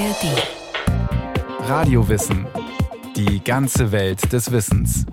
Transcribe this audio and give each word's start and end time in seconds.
ARD. 0.00 1.68
Radiowissen. 1.68 2.46
Die 3.16 3.44
ganze 3.44 3.92
Welt 3.92 4.32
des 4.32 4.50
Wissens. 4.50 5.04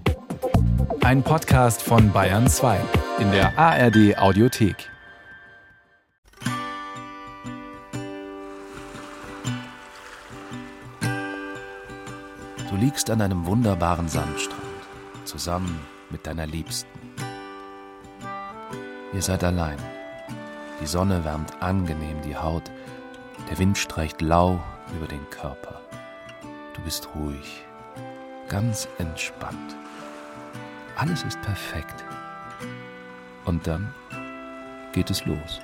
Ein 1.01 1.23
Podcast 1.23 1.81
von 1.81 2.13
Bayern 2.13 2.47
2 2.47 2.79
in 3.19 3.29
der 3.31 3.59
ARD 3.59 4.17
Audiothek. 4.17 4.89
Du 12.69 12.75
liegst 12.77 13.09
an 13.09 13.19
einem 13.19 13.45
wunderbaren 13.45 14.07
Sandstrand, 14.07 14.61
zusammen 15.25 15.81
mit 16.09 16.25
deiner 16.25 16.47
Liebsten. 16.47 16.87
Ihr 19.13 19.21
seid 19.21 19.43
allein. 19.43 19.79
Die 20.81 20.87
Sonne 20.87 21.25
wärmt 21.25 21.61
angenehm 21.61 22.21
die 22.21 22.37
Haut, 22.37 22.71
der 23.49 23.59
Wind 23.59 23.77
streicht 23.77 24.21
lau 24.21 24.61
über 24.95 25.07
den 25.07 25.29
Körper. 25.29 25.81
Du 26.73 26.81
bist 26.81 27.07
ruhig, 27.15 27.63
ganz 28.47 28.87
entspannt. 28.97 29.75
Alles 30.95 31.23
ist 31.23 31.41
perfekt. 31.41 32.03
Und 33.45 33.65
dann 33.65 33.93
geht 34.93 35.09
es 35.09 35.25
los. 35.25 35.61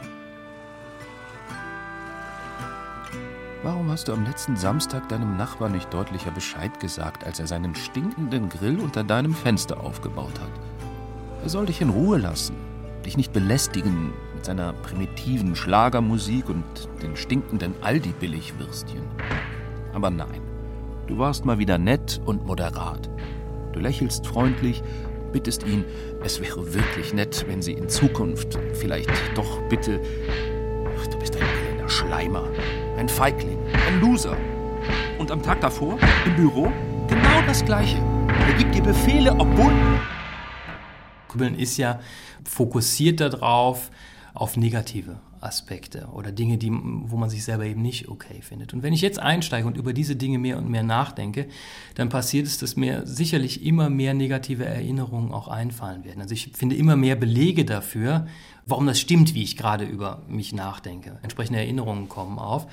Warum 3.63 3.89
hast 3.89 4.09
du 4.09 4.13
am 4.13 4.25
letzten 4.25 4.57
Samstag 4.57 5.07
deinem 5.07 5.37
Nachbar 5.37 5.69
nicht 5.69 5.93
deutlicher 5.93 6.31
Bescheid 6.31 6.79
gesagt, 6.81 7.23
als 7.23 7.39
er 7.39 7.47
seinen 7.47 7.75
stinkenden 7.75 8.49
Grill 8.49 8.79
unter 8.79 9.05
deinem 9.05 9.33
Fenster 9.33 9.79
aufgebaut 9.79 10.37
hat? 10.39 10.51
Er 11.41 11.49
soll 11.49 11.65
dich 11.65 11.79
in 11.79 11.89
Ruhe 11.89 12.17
lassen, 12.17 12.55
dich 13.03 13.17
nicht 13.17 13.33
belästigen 13.33 14.13
mit 14.35 14.45
seiner 14.45 14.73
primitiven 14.73 15.55
Schlagermusik 15.55 16.49
und 16.49 16.63
den 17.01 17.15
stinkenden 17.15 17.75
Aldi-Billigwürstchen. 17.81 19.03
Aber 19.93 20.09
nein, 20.09 20.41
du 21.07 21.17
warst 21.17 21.45
mal 21.45 21.59
wieder 21.59 21.77
nett 21.77 22.21
und 22.25 22.45
moderat. 22.45 23.09
Du 23.73 23.79
lächelst 23.79 24.27
freundlich, 24.27 24.83
bittest 25.31 25.65
ihn, 25.65 25.83
es 26.23 26.39
wäre 26.41 26.73
wirklich 26.73 27.13
nett, 27.13 27.45
wenn 27.47 27.61
sie 27.61 27.73
in 27.73 27.89
Zukunft 27.89 28.57
vielleicht 28.73 29.09
doch 29.35 29.61
bitte. 29.69 29.99
Ach, 30.97 31.07
du 31.07 31.17
bist 31.17 31.35
ein 31.35 31.41
kleiner 31.41 31.89
Schleimer, 31.89 32.43
ein 32.97 33.09
Feigling, 33.09 33.59
ein 33.87 33.99
Loser. 33.99 34.37
Und 35.17 35.31
am 35.31 35.41
Tag 35.41 35.61
davor, 35.61 35.97
im 36.25 36.35
Büro, 36.35 36.71
genau 37.07 37.41
das 37.47 37.63
Gleiche. 37.65 37.97
Er 38.47 38.53
gibt 38.53 38.75
dir 38.75 38.83
Befehle, 38.83 39.33
obwohl. 39.37 39.71
Grübeln 41.33 41.55
ist 41.55 41.77
ja 41.77 41.99
fokussiert 42.43 43.19
darauf, 43.19 43.89
auf 44.33 44.57
negative 44.57 45.19
Aspekte 45.41 46.07
oder 46.13 46.31
Dinge, 46.31 46.57
die, 46.57 46.71
wo 46.71 47.17
man 47.17 47.29
sich 47.29 47.43
selber 47.43 47.65
eben 47.65 47.81
nicht 47.81 48.07
okay 48.07 48.41
findet. 48.41 48.73
Und 48.73 48.81
wenn 48.81 48.93
ich 48.93 49.01
jetzt 49.01 49.19
einsteige 49.19 49.67
und 49.67 49.77
über 49.77 49.93
diese 49.93 50.15
Dinge 50.15 50.39
mehr 50.39 50.57
und 50.57 50.69
mehr 50.69 50.83
nachdenke, 50.83 51.47
dann 51.95 52.09
passiert 52.09 52.47
es, 52.47 52.57
dass 52.57 52.75
mir 52.75 53.05
sicherlich 53.05 53.63
immer 53.63 53.89
mehr 53.89 54.13
negative 54.13 54.65
Erinnerungen 54.65 55.31
auch 55.33 55.47
einfallen 55.49 56.03
werden. 56.05 56.21
Also 56.21 56.33
ich 56.33 56.51
finde 56.53 56.75
immer 56.75 56.95
mehr 56.95 57.15
Belege 57.15 57.65
dafür, 57.65 58.27
warum 58.65 58.87
das 58.87 58.99
stimmt, 58.99 59.35
wie 59.35 59.43
ich 59.43 59.57
gerade 59.57 59.85
über 59.85 60.23
mich 60.27 60.53
nachdenke. 60.53 61.19
Entsprechende 61.21 61.59
Erinnerungen 61.59 62.09
kommen 62.09 62.39
auf. 62.39 62.67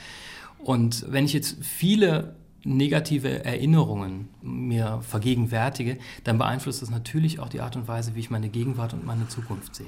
Und 0.62 1.05
wenn 1.11 1.25
ich 1.25 1.33
jetzt 1.33 1.62
viele 1.64 2.36
negative 2.64 3.44
Erinnerungen 3.44 4.28
mir 4.42 5.00
vergegenwärtige, 5.03 5.98
dann 6.25 6.39
beeinflusst 6.39 6.83
das 6.83 6.91
natürlich 6.91 7.41
auch 7.41 7.48
die 7.48 7.61
Art 7.61 7.77
und 7.77 7.89
Weise, 7.89 8.14
wie 8.14 8.20
ich 8.20 8.30
meine 8.30 8.48
Gegenwart 8.48 8.92
und 8.92 9.05
meine 9.05 9.28
Zukunft 9.28 9.75
sehe. 9.75 9.86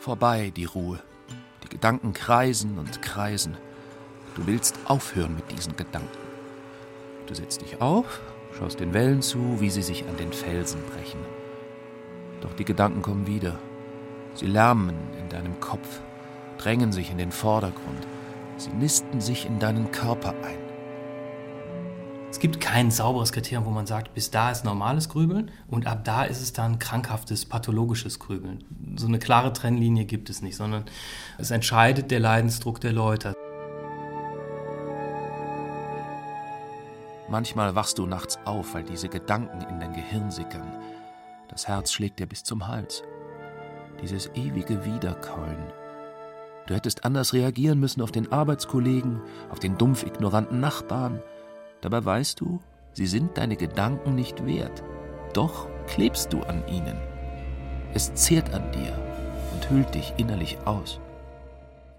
Vorbei 0.00 0.52
die 0.54 0.64
Ruhe. 0.64 1.00
Die 1.64 1.68
Gedanken 1.68 2.12
kreisen 2.12 2.78
und 2.78 3.02
kreisen. 3.02 3.56
Du 4.34 4.46
willst 4.46 4.78
aufhören 4.84 5.34
mit 5.34 5.50
diesen 5.50 5.76
Gedanken. 5.76 6.18
Du 7.26 7.34
setzt 7.34 7.60
dich 7.60 7.80
auf, 7.80 8.20
schaust 8.56 8.80
den 8.80 8.94
Wellen 8.94 9.20
zu, 9.20 9.60
wie 9.60 9.70
sie 9.70 9.82
sich 9.82 10.06
an 10.08 10.16
den 10.16 10.32
Felsen 10.32 10.80
brechen. 10.94 11.20
Doch 12.40 12.54
die 12.54 12.64
Gedanken 12.64 13.02
kommen 13.02 13.26
wieder. 13.26 13.58
Sie 14.34 14.46
lärmen 14.46 14.94
in 15.20 15.28
deinem 15.28 15.58
Kopf, 15.60 16.00
drängen 16.58 16.92
sich 16.92 17.10
in 17.10 17.18
den 17.18 17.32
Vordergrund. 17.32 18.06
Sie 18.58 18.70
nisten 18.70 19.20
sich 19.20 19.46
in 19.46 19.60
deinen 19.60 19.92
Körper 19.92 20.34
ein. 20.44 20.58
Es 22.30 22.40
gibt 22.40 22.60
kein 22.60 22.90
sauberes 22.90 23.32
Kriterium, 23.32 23.64
wo 23.64 23.70
man 23.70 23.86
sagt, 23.86 24.12
bis 24.14 24.30
da 24.30 24.50
ist 24.50 24.64
normales 24.64 25.08
Grübeln 25.08 25.50
und 25.68 25.86
ab 25.86 26.04
da 26.04 26.24
ist 26.24 26.42
es 26.42 26.52
dann 26.52 26.78
krankhaftes, 26.78 27.46
pathologisches 27.46 28.18
Grübeln. 28.18 28.64
So 28.96 29.06
eine 29.06 29.18
klare 29.18 29.52
Trennlinie 29.52 30.04
gibt 30.04 30.28
es 30.28 30.42
nicht, 30.42 30.56
sondern 30.56 30.84
es 31.38 31.50
entscheidet 31.50 32.10
der 32.10 32.20
Leidensdruck 32.20 32.80
der 32.80 32.92
Leute. 32.92 33.32
Manchmal 37.30 37.74
wachst 37.74 37.98
du 37.98 38.06
nachts 38.06 38.38
auf, 38.44 38.74
weil 38.74 38.84
diese 38.84 39.08
Gedanken 39.08 39.62
in 39.62 39.80
dein 39.80 39.92
Gehirn 39.92 40.30
sickern. 40.30 40.72
Das 41.48 41.68
Herz 41.68 41.92
schlägt 41.92 42.18
dir 42.18 42.26
bis 42.26 42.42
zum 42.42 42.66
Hals. 42.66 43.02
Dieses 44.02 44.28
ewige 44.34 44.84
Wiederkeulen. 44.84 45.72
Du 46.68 46.74
hättest 46.74 47.06
anders 47.06 47.32
reagieren 47.32 47.80
müssen 47.80 48.02
auf 48.02 48.12
den 48.12 48.30
Arbeitskollegen, 48.30 49.22
auf 49.48 49.58
den 49.58 49.78
dumpf 49.78 50.04
ignoranten 50.04 50.60
Nachbarn. 50.60 51.22
Dabei 51.80 52.04
weißt 52.04 52.38
du, 52.42 52.60
sie 52.92 53.06
sind 53.06 53.38
deine 53.38 53.56
Gedanken 53.56 54.14
nicht 54.14 54.44
wert. 54.44 54.84
Doch 55.32 55.66
klebst 55.86 56.30
du 56.34 56.42
an 56.42 56.62
ihnen. 56.68 56.98
Es 57.94 58.12
zehrt 58.12 58.52
an 58.52 58.70
dir 58.72 58.92
und 59.54 59.70
hüllt 59.70 59.94
dich 59.94 60.12
innerlich 60.18 60.58
aus. 60.66 61.00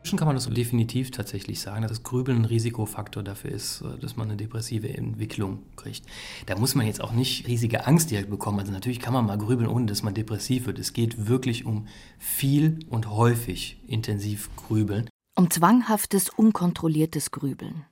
Inzwischen 0.02 0.18
kann 0.18 0.28
man 0.28 0.38
das 0.38 0.50
definitiv 0.50 1.12
tatsächlich 1.12 1.60
sagen, 1.60 1.86
dass 1.86 2.04
Grübeln 2.04 2.40
ein 2.40 2.46
Risikofaktor 2.46 3.22
dafür 3.22 3.52
ist, 3.52 3.84
dass 4.00 4.16
man 4.16 4.30
eine 4.30 4.38
depressive 4.38 4.90
Entwicklung 4.90 5.64
kriegt. 5.76 6.06
Da 6.46 6.58
muss 6.58 6.74
man 6.74 6.86
jetzt 6.88 7.02
auch 7.02 7.12
nicht 7.12 7.48
riesige 7.48 7.86
Angst 7.86 8.09
direkt 8.09 8.30
bekommen. 8.30 8.59
Also 8.59 8.72
natürlich 8.72 9.02
kann 9.02 9.14
man 9.14 9.26
mal 9.26 9.38
grübeln, 9.38 9.70
ohne 9.70 9.88
dass 9.88 10.02
man 10.02 10.14
depressiv 10.14 10.68
wird. 10.68 10.80
Es 10.80 10.94
geht 10.94 11.28
wirklich 11.28 11.66
um 11.66 11.88
viel 12.18 12.80
und 12.90 13.09
häufig 13.09 13.78
intensiv 13.88 14.50
grübeln. 14.56 15.09
Um 15.36 15.52
zwanghaftes, 15.52 16.30
unkontrolliertes 16.30 17.32
Grübeln. 17.32 17.86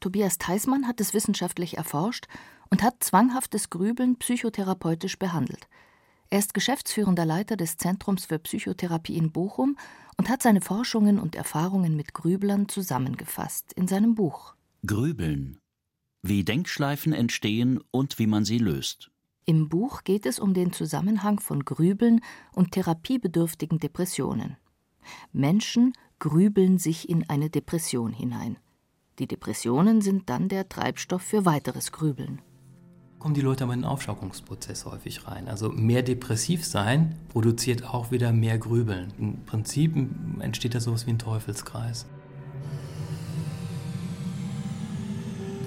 Tobias 0.00 0.38
Theismann 0.38 0.88
hat 0.88 1.00
es 1.00 1.14
wissenschaftlich 1.14 1.76
erforscht 1.76 2.26
und 2.70 2.82
hat 2.82 3.04
zwanghaftes 3.04 3.68
Grübeln 3.68 4.16
psychotherapeutisch 4.16 5.18
behandelt. 5.18 5.68
Er 6.32 6.38
ist 6.38 6.54
geschäftsführender 6.54 7.26
Leiter 7.26 7.58
des 7.58 7.76
Zentrums 7.76 8.24
für 8.24 8.38
Psychotherapie 8.38 9.18
in 9.18 9.32
Bochum 9.32 9.76
und 10.16 10.30
hat 10.30 10.40
seine 10.40 10.62
Forschungen 10.62 11.18
und 11.18 11.36
Erfahrungen 11.36 11.94
mit 11.94 12.14
Grüblern 12.14 12.70
zusammengefasst 12.70 13.74
in 13.74 13.86
seinem 13.86 14.14
Buch 14.14 14.54
Grübeln. 14.86 15.58
Wie 16.22 16.42
Denkschleifen 16.42 17.12
entstehen 17.12 17.84
und 17.90 18.18
wie 18.18 18.26
man 18.26 18.46
sie 18.46 18.56
löst. 18.56 19.10
Im 19.44 19.68
Buch 19.68 20.04
geht 20.04 20.24
es 20.24 20.38
um 20.38 20.54
den 20.54 20.72
Zusammenhang 20.72 21.38
von 21.38 21.66
Grübeln 21.66 22.22
und 22.54 22.72
therapiebedürftigen 22.72 23.78
Depressionen. 23.78 24.56
Menschen 25.34 25.92
grübeln 26.18 26.78
sich 26.78 27.10
in 27.10 27.28
eine 27.28 27.50
Depression 27.50 28.14
hinein. 28.14 28.56
Die 29.18 29.26
Depressionen 29.26 30.00
sind 30.00 30.30
dann 30.30 30.48
der 30.48 30.70
Treibstoff 30.70 31.20
für 31.20 31.44
weiteres 31.44 31.92
Grübeln. 31.92 32.40
Kommen 33.22 33.34
die 33.34 33.40
Leute 33.40 33.62
aber 33.62 33.74
in 33.74 33.82
den 33.82 33.88
Aufschaukungsprozess 33.88 34.84
häufig 34.84 35.28
rein. 35.28 35.46
Also 35.46 35.68
mehr 35.68 36.02
depressiv 36.02 36.66
sein 36.66 37.14
produziert 37.28 37.84
auch 37.84 38.10
wieder 38.10 38.32
mehr 38.32 38.58
Grübeln. 38.58 39.12
Im 39.16 39.44
Prinzip 39.46 39.94
entsteht 40.40 40.74
da 40.74 40.80
sowas 40.80 41.06
wie 41.06 41.10
ein 41.10 41.20
Teufelskreis. 41.20 42.06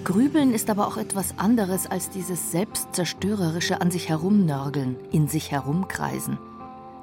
Grübeln 0.03 0.53
ist 0.53 0.69
aber 0.69 0.85
auch 0.85 0.97
etwas 0.97 1.39
anderes 1.39 1.88
als 1.88 2.09
dieses 2.09 2.51
selbstzerstörerische 2.51 3.79
an 3.79 3.89
sich 3.89 4.09
herumnörgeln, 4.09 4.97
in 5.13 5.29
sich 5.29 5.49
herumkreisen. 5.51 6.38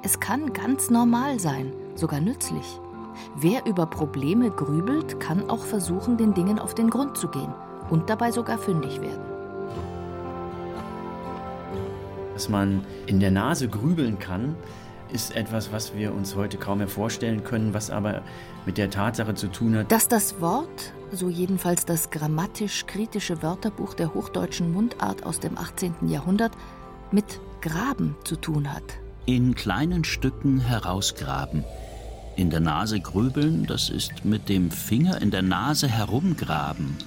Es 0.03 0.19
kann 0.19 0.53
ganz 0.53 0.91
normal 0.91 1.39
sein, 1.39 1.73
sogar 1.95 2.19
nützlich. 2.19 2.79
Wer 3.35 3.65
über 3.65 3.87
Probleme 3.87 4.51
grübelt, 4.51 5.19
kann 5.19 5.49
auch 5.49 5.65
versuchen, 5.65 6.15
den 6.15 6.35
Dingen 6.35 6.59
auf 6.59 6.75
den 6.75 6.91
Grund 6.91 7.17
zu 7.17 7.27
gehen 7.29 7.55
und 7.89 8.11
dabei 8.11 8.31
sogar 8.31 8.59
fündig 8.59 9.01
werden. 9.01 9.32
Dass 12.33 12.49
man 12.49 12.85
in 13.05 13.19
der 13.19 13.31
Nase 13.31 13.67
grübeln 13.67 14.19
kann, 14.19 14.55
ist 15.11 15.35
etwas, 15.35 15.71
was 15.71 15.95
wir 15.95 16.13
uns 16.13 16.35
heute 16.35 16.57
kaum 16.57 16.79
mehr 16.79 16.87
vorstellen 16.87 17.43
können, 17.43 17.73
was 17.73 17.91
aber 17.91 18.23
mit 18.65 18.77
der 18.77 18.89
Tatsache 18.89 19.35
zu 19.35 19.47
tun 19.47 19.77
hat, 19.77 19.91
dass 19.91 20.07
das 20.07 20.41
Wort, 20.41 20.93
so 21.11 21.29
jedenfalls 21.29 21.85
das 21.85 22.09
grammatisch-kritische 22.09 23.43
Wörterbuch 23.43 23.93
der 23.93 24.13
hochdeutschen 24.15 24.71
Mundart 24.71 25.23
aus 25.25 25.39
dem 25.39 25.57
18. 25.57 25.93
Jahrhundert, 26.07 26.53
mit 27.11 27.39
Graben 27.61 28.15
zu 28.23 28.35
tun 28.35 28.73
hat. 28.73 28.83
In 29.25 29.53
kleinen 29.53 30.03
Stücken 30.03 30.59
herausgraben. 30.59 31.63
In 32.35 32.49
der 32.49 32.59
Nase 32.59 32.99
grübeln, 32.99 33.67
das 33.67 33.89
ist 33.89 34.25
mit 34.25 34.49
dem 34.49 34.71
Finger 34.71 35.21
in 35.21 35.29
der 35.29 35.43
Nase 35.43 35.87
herumgraben. 35.87 36.97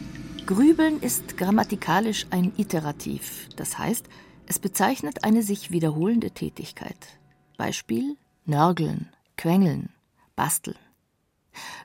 Grübeln 0.46 1.00
ist 1.00 1.36
grammatikalisch 1.36 2.26
ein 2.30 2.52
Iterativ, 2.56 3.48
das 3.56 3.76
heißt, 3.76 4.06
es 4.46 4.58
bezeichnet 4.58 5.24
eine 5.24 5.42
sich 5.42 5.70
wiederholende 5.70 6.30
Tätigkeit. 6.30 7.18
Beispiel: 7.56 8.16
Nörgeln, 8.44 9.08
Quengeln, 9.36 9.90
Basteln. 10.34 10.76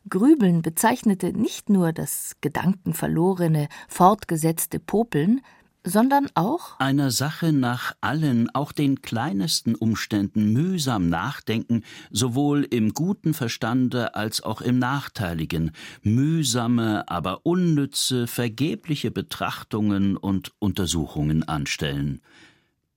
Grübeln 0.09 0.61
bezeichnete 0.61 1.33
nicht 1.33 1.69
nur 1.69 1.93
das 1.93 2.33
gedankenverlorene, 2.41 3.69
fortgesetzte 3.87 4.79
Popeln, 4.79 5.41
sondern 5.83 6.27
auch 6.35 6.79
einer 6.79 7.09
Sache 7.09 7.53
nach 7.53 7.95
allen, 8.01 8.53
auch 8.53 8.71
den 8.71 9.01
kleinsten 9.01 9.73
Umständen 9.73 10.53
mühsam 10.53 11.09
nachdenken, 11.09 11.83
sowohl 12.11 12.67
im 12.69 12.93
guten 12.93 13.33
Verstande 13.33 14.13
als 14.13 14.43
auch 14.43 14.61
im 14.61 14.77
nachteiligen, 14.77 15.71
mühsame, 16.03 17.07
aber 17.09 17.45
unnütze, 17.45 18.27
vergebliche 18.27 19.09
Betrachtungen 19.09 20.17
und 20.17 20.51
Untersuchungen 20.59 21.43
anstellen. 21.47 22.21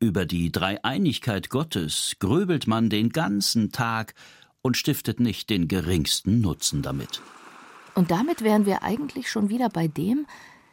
Über 0.00 0.26
die 0.26 0.50
Dreieinigkeit 0.50 1.50
Gottes 1.50 2.17
grübelt 2.19 2.67
man 2.67 2.91
den 2.91 3.11
ganzen 3.11 3.73
Tag 3.73 4.14
und 4.61 4.76
stiftet 4.76 5.20
nicht 5.20 5.50
den 5.50 5.69
geringsten 5.69 6.41
Nutzen 6.41 6.82
damit. 6.82 7.23
Und 7.94 8.11
damit 8.11 8.43
wären 8.43 8.67
wir 8.67 8.82
eigentlich 8.82 9.31
schon 9.31 9.49
wieder 9.49 9.69
bei 9.69 9.87
dem, 9.87 10.26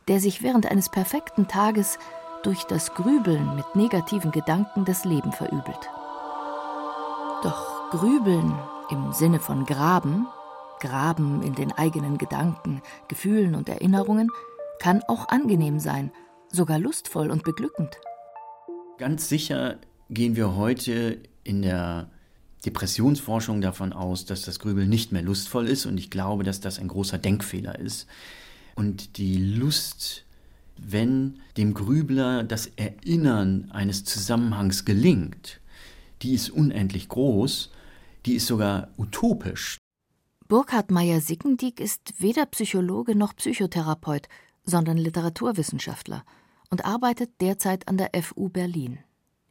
der 0.07 0.19
sich 0.19 0.41
während 0.41 0.65
eines 0.65 0.89
perfekten 0.89 1.47
Tages 1.47 1.99
durch 2.43 2.63
das 2.63 2.93
Grübeln 2.95 3.55
mit 3.55 3.75
negativen 3.75 4.31
Gedanken 4.31 4.85
das 4.85 5.05
Leben 5.05 5.31
verübelt. 5.31 5.89
Doch 7.43 7.89
Grübeln 7.91 8.53
im 8.89 9.13
Sinne 9.13 9.39
von 9.39 9.65
Graben, 9.65 10.27
Graben 10.79 11.43
in 11.43 11.53
den 11.53 11.71
eigenen 11.71 12.17
Gedanken, 12.17 12.81
Gefühlen 13.07 13.55
und 13.55 13.69
Erinnerungen, 13.69 14.29
kann 14.79 15.03
auch 15.07 15.27
angenehm 15.29 15.79
sein, 15.79 16.11
sogar 16.49 16.79
lustvoll 16.79 17.29
und 17.29 17.43
beglückend. 17.43 17.99
Ganz 19.01 19.29
sicher 19.29 19.79
gehen 20.11 20.35
wir 20.35 20.55
heute 20.55 21.17
in 21.43 21.63
der 21.63 22.11
Depressionsforschung 22.67 23.59
davon 23.59 23.93
aus, 23.93 24.25
dass 24.25 24.43
das 24.43 24.59
Grübeln 24.59 24.89
nicht 24.89 25.11
mehr 25.11 25.23
lustvoll 25.23 25.67
ist 25.67 25.87
und 25.87 25.97
ich 25.97 26.11
glaube, 26.11 26.43
dass 26.43 26.59
das 26.59 26.77
ein 26.77 26.87
großer 26.87 27.17
Denkfehler 27.17 27.79
ist. 27.79 28.05
Und 28.75 29.17
die 29.17 29.37
Lust, 29.37 30.23
wenn 30.77 31.39
dem 31.57 31.73
Grübler 31.73 32.43
das 32.43 32.67
Erinnern 32.75 33.71
eines 33.71 34.03
Zusammenhangs 34.03 34.85
gelingt, 34.85 35.61
die 36.21 36.35
ist 36.35 36.51
unendlich 36.51 37.09
groß, 37.09 37.71
die 38.27 38.35
ist 38.35 38.45
sogar 38.45 38.89
utopisch. 38.97 39.79
Burkhard 40.47 40.91
Meyer-Sickendiek 40.91 41.79
ist 41.79 42.13
weder 42.19 42.45
Psychologe 42.45 43.15
noch 43.15 43.35
Psychotherapeut, 43.35 44.27
sondern 44.63 44.99
Literaturwissenschaftler 44.99 46.23
und 46.71 46.85
arbeitet 46.85 47.39
derzeit 47.41 47.87
an 47.87 47.97
der 47.97 48.09
FU 48.23 48.49
Berlin. 48.49 48.97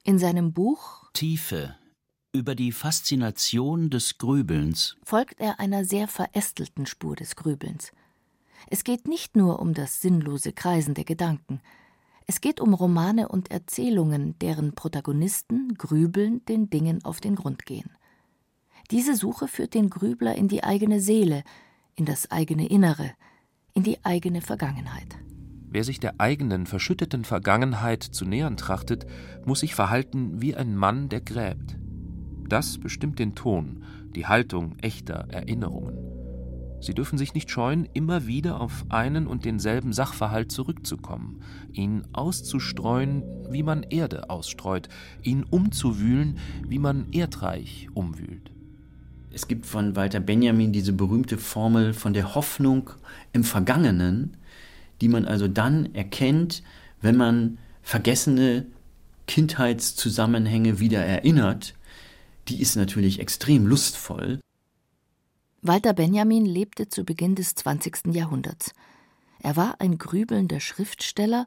In 0.03 0.19
seinem 0.19 0.53
Buch 0.53 1.11
Tiefe 1.13 1.77
über 2.33 2.55
die 2.55 2.73
Faszination 2.73 3.91
des 3.91 4.19
Grübelns 4.19 4.97
folgt 5.05 5.41
er 5.41 5.61
einer 5.61 5.85
sehr 5.85 6.09
verästelten 6.09 6.87
Spur 6.87 7.15
des 7.15 7.37
Grübelns. 7.37 7.93
Es 8.69 8.83
geht 8.85 9.07
nicht 9.07 9.37
nur 9.37 9.61
um 9.61 9.75
das 9.75 10.01
sinnlose 10.01 10.53
Kreisen 10.53 10.95
der 10.95 11.05
Gedanken. 11.05 11.61
Es 12.27 12.41
geht 12.41 12.61
um 12.61 12.73
Romane 12.75 13.29
und 13.29 13.51
Erzählungen, 13.51 14.39
deren 14.39 14.75
Protagonisten 14.75 15.75
grübelnd 15.75 16.49
den 16.49 16.71
Dingen 16.71 17.05
auf 17.05 17.21
den 17.21 17.35
Grund 17.35 17.67
gehen. 17.67 17.91
Diese 18.91 19.17
Suche 19.17 19.49
führt 19.49 19.75
den 19.75 19.91
Grübler 19.91 20.35
in 20.37 20.49
die 20.49 20.65
eigene 20.65 21.01
Seele, 21.01 21.45
in 21.97 22.07
das 22.07 22.31
eigene 22.31 22.69
Innere, 22.69 23.13
in 23.75 23.83
die 23.83 24.05
eigene 24.05 24.41
Vergangenheit. 24.41 25.17
Wer 25.73 25.85
sich 25.85 26.01
der 26.01 26.15
eigenen 26.19 26.67
verschütteten 26.67 27.25
Vergangenheit 27.25 28.03
zu 28.03 28.25
nähern 28.25 28.57
trachtet, 28.57 29.07
muss 29.45 29.61
sich 29.61 29.75
verhalten 29.75 30.43
wie 30.43 30.57
ein 30.57 30.77
Mann, 30.77 31.09
der 31.09 31.21
gräbt. 31.21 31.79
Das 32.49 32.79
bestimmt 32.79 33.21
den 33.21 33.37
Ton, 33.37 33.85
die 34.17 34.27
Haltung 34.27 34.77
echter 34.81 35.29
Erinnerungen. 35.31 35.97
Sie 36.81 36.95
dürfen 36.95 37.19
sich 37.19 37.35
nicht 37.35 37.51
scheuen, 37.51 37.89
immer 37.93 38.27
wieder 38.27 38.61
auf 38.61 38.87
einen 38.89 39.27
und 39.27 39.45
denselben 39.45 39.93
Sachverhalt 39.93 40.51
zurückzukommen, 40.51 41.43
ihn 41.73 42.03
auszustreuen, 42.13 43.23
wie 43.51 43.63
man 43.63 43.85
Erde 43.85 44.31
ausstreut, 44.31 44.89
ihn 45.23 45.45
umzuwühlen, 45.45 46.39
wie 46.67 46.79
man 46.79 47.13
Erdreich 47.13 47.89
umwühlt. 47.95 48.51
Es 49.33 49.47
gibt 49.47 49.67
von 49.67 49.95
Walter 49.95 50.19
Benjamin 50.19 50.73
diese 50.73 50.93
berühmte 50.93 51.39
Formel 51.39 51.93
von 51.93 52.15
der 52.15 52.35
Hoffnung 52.35 52.91
im 53.33 53.45
Vergangenen, 53.45 54.37
die 55.01 55.09
man 55.09 55.25
also 55.25 55.49
dann 55.49 55.95
erkennt, 55.95 56.63
wenn 57.01 57.17
man 57.17 57.59
vergessene 57.83 58.67
Kindheitszusammenhänge 59.27 60.81
wieder 60.81 61.05
erinnert 61.05 61.75
die 62.51 62.61
ist 62.61 62.77
natürlich 62.77 63.21
extrem 63.21 63.67
lustvoll. 63.67 64.41
Walter 65.63 65.93
Benjamin 65.93 66.45
lebte 66.45 66.89
zu 66.89 67.05
Beginn 67.05 67.35
des 67.35 67.55
20. 67.55 68.15
Jahrhunderts. 68.15 68.73
Er 69.41 69.57
war 69.57 69.81
ein 69.81 69.99
grübelnder 69.99 70.59
Schriftsteller 70.59 71.47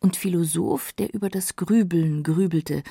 und 0.00 0.16
Philosoph, 0.16 0.92
der 0.92 1.14
über 1.14 1.30
das 1.30 1.56
Grübeln 1.56 2.22
grübelte 2.22 2.82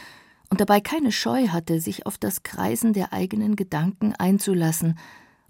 und 0.49 0.61
dabei 0.61 0.81
keine 0.81 1.11
Scheu 1.11 1.49
hatte, 1.49 1.79
sich 1.79 2.05
auf 2.05 2.17
das 2.17 2.43
Kreisen 2.43 2.93
der 2.93 3.13
eigenen 3.13 3.55
Gedanken 3.55 4.13
einzulassen 4.13 4.97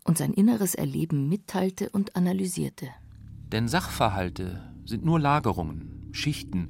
und 0.03 0.17
sein 0.17 0.33
inneres 0.33 0.75
Erleben 0.75 1.29
mitteilte 1.29 1.89
und 1.89 2.15
analysierte. 2.15 2.89
Denn 3.53 3.67
Sachverhalte 3.67 4.63
sind 4.83 5.05
nur 5.05 5.19
Lagerungen, 5.19 6.09
Schichten, 6.11 6.69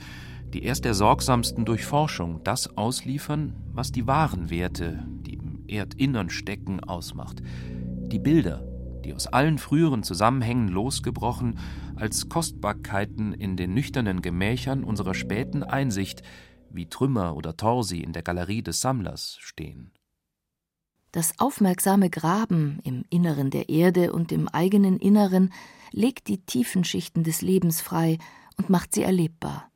die 0.54 0.64
erst 0.64 0.84
der 0.84 0.94
sorgsamsten 0.94 1.64
Durchforschung 1.64 2.44
das 2.44 2.78
ausliefern, 2.78 3.56
was 3.72 3.94
die 3.94 4.06
wahren 4.06 4.50
Werte, 4.50 5.08
die 5.26 5.36
im 5.36 5.64
Erdinnern 5.66 6.30
stecken, 6.30 6.82
ausmacht. 6.82 7.42
Die 8.12 8.20
Bilder, 8.20 8.68
die 9.06 9.14
aus 9.14 9.28
allen 9.28 9.60
früheren 9.60 10.04
Zusammenhängen 10.04 10.68
losgebrochen, 10.68 11.58
als 11.96 12.28
Kostbarkeiten 12.28 13.32
in 13.32 13.56
den 13.56 13.74
nüchternen 13.74 14.22
Gemächern 14.22 14.84
unserer 14.84 15.14
späten 15.14 15.64
Einsicht, 15.64 16.22
wie 16.70 16.90
Trümmer 16.90 17.38
oder 17.38 17.56
Torsi 17.56 18.00
in 18.00 18.12
der 18.12 18.24
Galerie 18.24 18.62
des 18.62 18.82
Sammlers, 18.82 19.38
stehen. 19.40 19.94
Das 21.14 21.40
aufmerksame 21.40 22.10
Graben 22.10 22.80
im 22.84 23.06
Inneren 23.12 23.52
der 23.52 23.70
Erde 23.70 24.14
und 24.14 24.32
im 24.32 24.48
eigenen 24.48 24.98
Inneren 24.98 25.54
legt 25.92 26.28
die 26.28 26.40
tiefen 26.40 26.84
Schichten 26.84 27.24
des 27.24 27.44
Lebens 27.44 27.82
frei 27.82 28.18
und 28.58 28.72
macht 28.72 28.96
sie 28.96 29.04
erlebbar. 29.04 29.70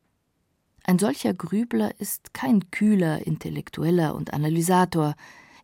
Ein 0.83 0.97
solcher 0.97 1.35
Grübler 1.35 1.91
ist 1.99 2.33
kein 2.33 2.71
kühler 2.71 3.27
Intellektueller 3.27 4.15
und 4.15 4.33
Analysator, 4.33 5.13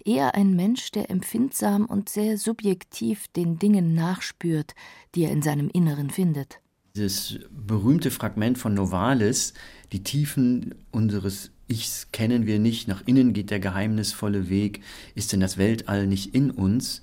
eher 0.05 0.35
ein 0.35 0.55
Mensch, 0.55 0.91
der 0.91 1.09
empfindsam 1.09 1.87
und 1.87 2.07
sehr 2.07 2.37
subjektiv 2.37 3.27
den 3.29 3.57
Dingen 3.57 3.95
nachspürt, 3.95 4.75
die 5.15 5.23
er 5.23 5.31
in 5.31 5.41
seinem 5.41 5.69
Inneren 5.69 6.11
findet. 6.11 6.59
Dieses 6.95 7.39
berühmte 7.49 8.11
Fragment 8.11 8.59
von 8.59 8.75
Novalis, 8.75 9.55
die 9.91 10.03
Tiefen 10.03 10.75
unseres 10.91 11.49
Ichs 11.67 12.09
kennen 12.11 12.45
wir 12.45 12.59
nicht, 12.59 12.87
nach 12.87 13.03
innen 13.05 13.33
geht 13.33 13.49
der 13.49 13.59
geheimnisvolle 13.59 14.49
Weg, 14.49 14.81
ist 15.15 15.31
denn 15.31 15.39
das 15.39 15.57
Weltall 15.57 16.07
nicht 16.07 16.35
in 16.35 16.51
uns, 16.51 17.01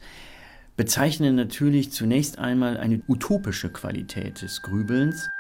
bezeichnen 0.76 1.35
natürlich 1.35 1.93
zunächst 1.93 2.38
einmal 2.38 2.76
eine 2.76 3.02
utopische 3.09 3.71
Qualität 3.71 4.43
des 4.43 4.62
Grübelns. 4.62 5.31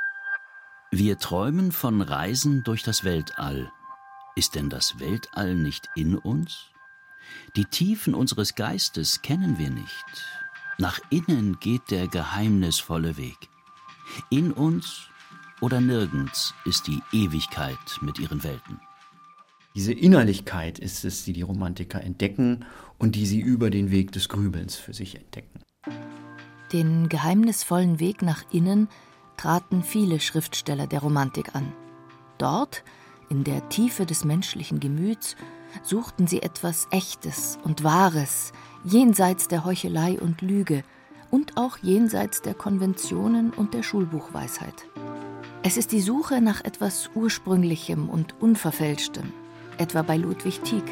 Wir 0.90 1.18
träumen 1.18 1.70
von 1.70 2.00
Reisen 2.00 2.64
durch 2.64 2.82
das 2.82 3.04
Weltall. 3.04 3.70
Ist 4.36 4.54
denn 4.54 4.70
das 4.70 4.98
Weltall 4.98 5.54
nicht 5.54 5.88
in 5.94 6.16
uns? 6.16 6.70
Die 7.56 7.64
Tiefen 7.64 8.14
unseres 8.14 8.54
Geistes 8.54 9.22
kennen 9.22 9.58
wir 9.58 9.70
nicht. 9.70 10.04
Nach 10.78 10.98
innen 11.10 11.58
geht 11.60 11.90
der 11.90 12.08
geheimnisvolle 12.08 13.16
Weg. 13.16 13.36
In 14.30 14.52
uns 14.52 15.08
oder 15.60 15.80
nirgends 15.80 16.54
ist 16.64 16.86
die 16.86 17.02
Ewigkeit 17.12 17.76
mit 18.00 18.18
ihren 18.18 18.42
Welten. 18.42 18.80
Diese 19.76 19.92
Innerlichkeit 19.92 20.78
ist 20.80 21.04
es, 21.04 21.24
die 21.24 21.32
die 21.32 21.42
Romantiker 21.42 22.02
entdecken 22.02 22.64
und 22.98 23.14
die 23.14 23.26
sie 23.26 23.40
über 23.40 23.70
den 23.70 23.90
Weg 23.90 24.10
des 24.12 24.28
Grübelns 24.28 24.74
für 24.74 24.92
sich 24.92 25.16
entdecken. 25.16 25.60
Den 26.72 27.08
geheimnisvollen 27.08 28.00
Weg 28.00 28.22
nach 28.22 28.44
innen 28.52 28.88
traten 29.36 29.82
viele 29.82 30.20
Schriftsteller 30.20 30.86
der 30.86 31.00
Romantik 31.00 31.54
an. 31.54 31.72
Dort, 32.38 32.84
in 33.28 33.44
der 33.44 33.68
Tiefe 33.68 34.06
des 34.06 34.24
menschlichen 34.24 34.80
Gemüts, 34.80 35.36
suchten 35.82 36.26
sie 36.26 36.42
etwas 36.42 36.88
Echtes 36.90 37.58
und 37.62 37.84
Wahres, 37.84 38.52
jenseits 38.84 39.46
der 39.46 39.64
Heuchelei 39.64 40.18
und 40.20 40.42
Lüge 40.42 40.82
und 41.30 41.56
auch 41.56 41.78
jenseits 41.78 42.42
der 42.42 42.54
Konventionen 42.54 43.50
und 43.50 43.72
der 43.72 43.84
Schulbuchweisheit. 43.84 44.86
Es 45.62 45.76
ist 45.76 45.92
die 45.92 46.00
Suche 46.00 46.40
nach 46.40 46.64
etwas 46.64 47.10
Ursprünglichem 47.14 48.08
und 48.08 48.40
Unverfälschtem, 48.40 49.32
etwa 49.80 50.02
bei 50.02 50.18
Ludwig 50.18 50.60
Tieck. 50.60 50.84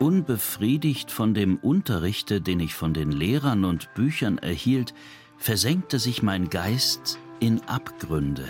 Unbefriedigt 0.00 1.10
von 1.10 1.34
dem 1.34 1.56
Unterrichte, 1.56 2.40
den 2.40 2.60
ich 2.60 2.74
von 2.74 2.92
den 2.92 3.12
Lehrern 3.12 3.64
und 3.64 3.94
Büchern 3.94 4.38
erhielt, 4.38 4.92
versenkte 5.38 5.98
sich 5.98 6.22
mein 6.22 6.50
Geist 6.50 7.18
in 7.38 7.62
Abgründe. 7.62 8.44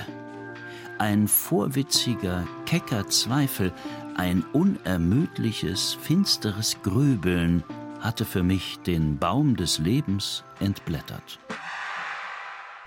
Ein 0.99 1.29
vorwitziger, 1.29 2.49
kecker 2.65 3.09
Zweifel, 3.09 3.73
ein 4.17 4.43
unermüdliches, 4.53 5.99
finsteres 6.01 6.79
Grübeln 6.83 7.63
hatte 8.01 8.25
für 8.25 8.43
mich 8.43 8.79
den 8.79 9.19
Baum 9.19 9.57
des 9.57 9.79
Lebens 9.79 10.45
entblättert. 10.61 11.39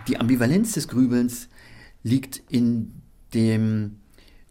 Die 0.07 0.19
Ambivalenz 0.19 0.73
des 0.73 0.87
Grübelns 0.87 1.47
liegt 2.03 2.41
in 2.49 3.01
dem 3.33 4.00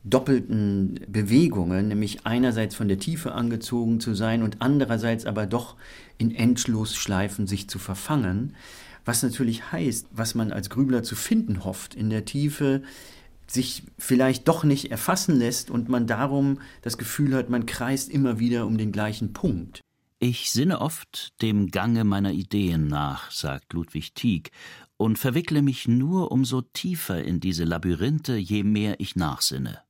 doppelten 0.04 1.00
Bewegungen, 1.08 1.88
nämlich 1.88 2.26
einerseits 2.26 2.74
von 2.74 2.88
der 2.88 2.98
Tiefe 2.98 3.32
angezogen 3.32 4.00
zu 4.00 4.14
sein 4.14 4.42
und 4.42 4.56
andererseits 4.60 5.26
aber 5.26 5.46
doch 5.46 5.76
in 6.16 6.34
Endlosschleifen 6.34 7.46
sich 7.46 7.68
zu 7.68 7.78
verfangen, 7.78 8.54
was 9.04 9.22
natürlich 9.22 9.72
heißt, 9.72 10.08
was 10.12 10.34
man 10.34 10.52
als 10.52 10.70
Grübler 10.70 11.02
zu 11.02 11.16
finden 11.16 11.64
hofft 11.64 11.94
in 11.94 12.10
der 12.10 12.24
Tiefe, 12.24 12.82
sich 13.46 13.82
vielleicht 13.98 14.48
doch 14.48 14.64
nicht 14.64 14.90
erfassen 14.90 15.36
lässt 15.36 15.70
und 15.70 15.88
man 15.88 16.06
darum 16.06 16.60
das 16.82 16.98
Gefühl 16.98 17.34
hat, 17.34 17.50
man 17.50 17.66
kreist 17.66 18.08
immer 18.08 18.38
wieder 18.38 18.66
um 18.66 18.78
den 18.78 18.92
gleichen 18.92 19.32
Punkt. 19.32 19.80
Ich 20.18 20.50
sinne 20.50 20.80
oft 20.80 21.32
dem 21.42 21.70
Gange 21.70 22.04
meiner 22.04 22.32
Ideen 22.32 22.88
nach, 22.88 23.30
sagt 23.30 23.72
Ludwig 23.72 24.14
Tieck, 24.14 24.50
und 24.96 25.18
verwickle 25.18 25.62
mich 25.62 25.88
nur 25.88 26.30
umso 26.30 26.60
tiefer 26.60 27.24
in 27.24 27.40
diese 27.40 27.64
Labyrinthe, 27.64 28.36
je 28.36 28.62
mehr 28.62 29.00
ich 29.00 29.16
nachsinne. 29.16 29.80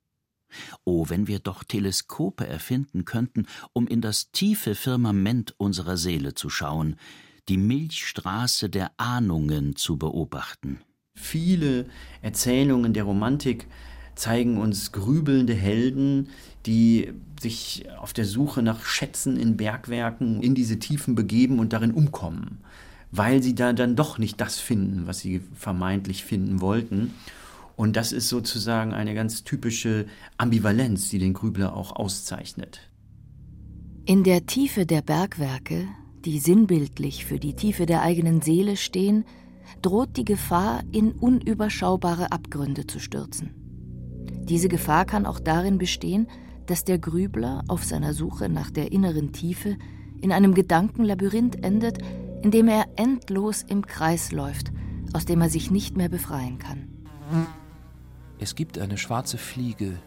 Oh, 0.84 1.06
wenn 1.08 1.26
wir 1.26 1.38
doch 1.38 1.64
Teleskope 1.64 2.46
erfinden 2.46 3.04
könnten, 3.04 3.46
um 3.72 3.86
in 3.86 4.00
das 4.00 4.30
tiefe 4.32 4.74
Firmament 4.74 5.54
unserer 5.58 5.96
Seele 5.96 6.34
zu 6.34 6.50
schauen, 6.50 6.96
die 7.48 7.56
Milchstraße 7.56 8.70
der 8.70 8.92
Ahnungen 8.96 9.76
zu 9.76 9.96
beobachten. 9.96 10.80
Viele 11.14 11.86
Erzählungen 12.22 12.92
der 12.92 13.04
Romantik 13.04 13.66
zeigen 14.14 14.58
uns 14.58 14.92
grübelnde 14.92 15.54
Helden, 15.54 16.28
die 16.66 17.12
sich 17.40 17.86
auf 17.98 18.12
der 18.12 18.26
Suche 18.26 18.62
nach 18.62 18.84
Schätzen 18.84 19.36
in 19.36 19.56
Bergwerken 19.56 20.42
in 20.42 20.54
diese 20.54 20.78
Tiefen 20.78 21.14
begeben 21.14 21.58
und 21.58 21.72
darin 21.72 21.92
umkommen, 21.92 22.58
weil 23.10 23.42
sie 23.42 23.54
da 23.54 23.72
dann 23.72 23.96
doch 23.96 24.18
nicht 24.18 24.40
das 24.40 24.60
finden, 24.60 25.06
was 25.06 25.20
sie 25.20 25.40
vermeintlich 25.54 26.24
finden 26.24 26.60
wollten. 26.60 27.14
Und 27.80 27.96
das 27.96 28.12
ist 28.12 28.28
sozusagen 28.28 28.92
eine 28.92 29.14
ganz 29.14 29.42
typische 29.42 30.04
Ambivalenz, 30.36 31.08
die 31.08 31.18
den 31.18 31.32
Grübler 31.32 31.74
auch 31.74 31.96
auszeichnet. 31.96 32.80
In 34.04 34.22
der 34.22 34.44
Tiefe 34.44 34.84
der 34.84 35.00
Bergwerke, 35.00 35.88
die 36.26 36.40
sinnbildlich 36.40 37.24
für 37.24 37.38
die 37.38 37.56
Tiefe 37.56 37.86
der 37.86 38.02
eigenen 38.02 38.42
Seele 38.42 38.76
stehen, 38.76 39.24
droht 39.80 40.18
die 40.18 40.26
Gefahr, 40.26 40.82
in 40.92 41.12
unüberschaubare 41.12 42.32
Abgründe 42.32 42.86
zu 42.86 42.98
stürzen. 43.00 43.54
Diese 44.42 44.68
Gefahr 44.68 45.06
kann 45.06 45.24
auch 45.24 45.40
darin 45.40 45.78
bestehen, 45.78 46.26
dass 46.66 46.84
der 46.84 46.98
Grübler 46.98 47.64
auf 47.66 47.82
seiner 47.82 48.12
Suche 48.12 48.50
nach 48.50 48.70
der 48.70 48.92
inneren 48.92 49.32
Tiefe 49.32 49.78
in 50.20 50.32
einem 50.32 50.52
Gedankenlabyrinth 50.52 51.64
endet, 51.64 51.96
in 52.42 52.50
dem 52.50 52.68
er 52.68 52.88
endlos 52.96 53.64
im 53.66 53.86
Kreis 53.86 54.32
läuft, 54.32 54.70
aus 55.14 55.24
dem 55.24 55.40
er 55.40 55.48
sich 55.48 55.70
nicht 55.70 55.96
mehr 55.96 56.10
befreien 56.10 56.58
kann. 56.58 56.90
Es 58.42 58.54
gibt 58.54 58.78
eine 58.78 58.96
schwarze 58.96 59.36
Fliege, 59.36 59.98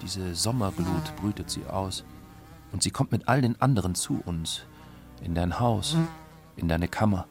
diese 0.00 0.36
Sommerglut 0.36 1.16
brütet 1.16 1.50
sie 1.50 1.66
aus, 1.66 2.04
und 2.70 2.84
sie 2.84 2.90
kommt 2.90 3.10
mit 3.10 3.26
all 3.26 3.42
den 3.42 3.60
anderen 3.60 3.96
zu 3.96 4.22
uns, 4.24 4.62
in 5.24 5.34
dein 5.34 5.58
Haus, 5.58 5.96
in 6.56 6.68
deine 6.68 6.86
Kammer. 6.86 7.26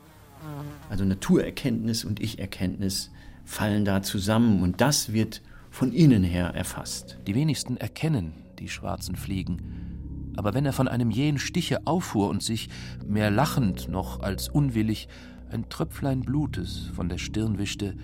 Also 0.89 1.05
Naturerkenntnis 1.05 2.03
und 2.03 2.19
Ich-Erkenntnis 2.19 3.09
fallen 3.45 3.85
da 3.85 4.01
zusammen 4.01 4.61
und 4.63 4.81
das 4.81 5.13
wird 5.13 5.41
von 5.71 5.93
innen 5.93 6.23
her 6.25 6.47
erfasst. 6.47 7.19
Die 7.25 7.35
wenigsten 7.35 7.77
erkennen 7.77 8.33
die 8.59 8.67
schwarzen 8.67 9.15
Fliegen. 9.15 10.33
Aber 10.35 10.53
wenn 10.53 10.65
er 10.65 10.73
von 10.73 10.89
einem 10.89 11.09
jähen 11.09 11.37
Stiche 11.37 11.87
auffuhr 11.87 12.29
und 12.29 12.43
sich, 12.43 12.69
mehr 13.07 13.31
lachend 13.31 13.87
noch 13.87 14.19
als 14.19 14.49
unwillig, 14.49 15.07
ein 15.49 15.69
Tröpflein 15.69 16.21
Blutes 16.21 16.89
von 16.93 17.07
der 17.07 17.17
Stirn 17.17 17.59
wischte, 17.59 17.95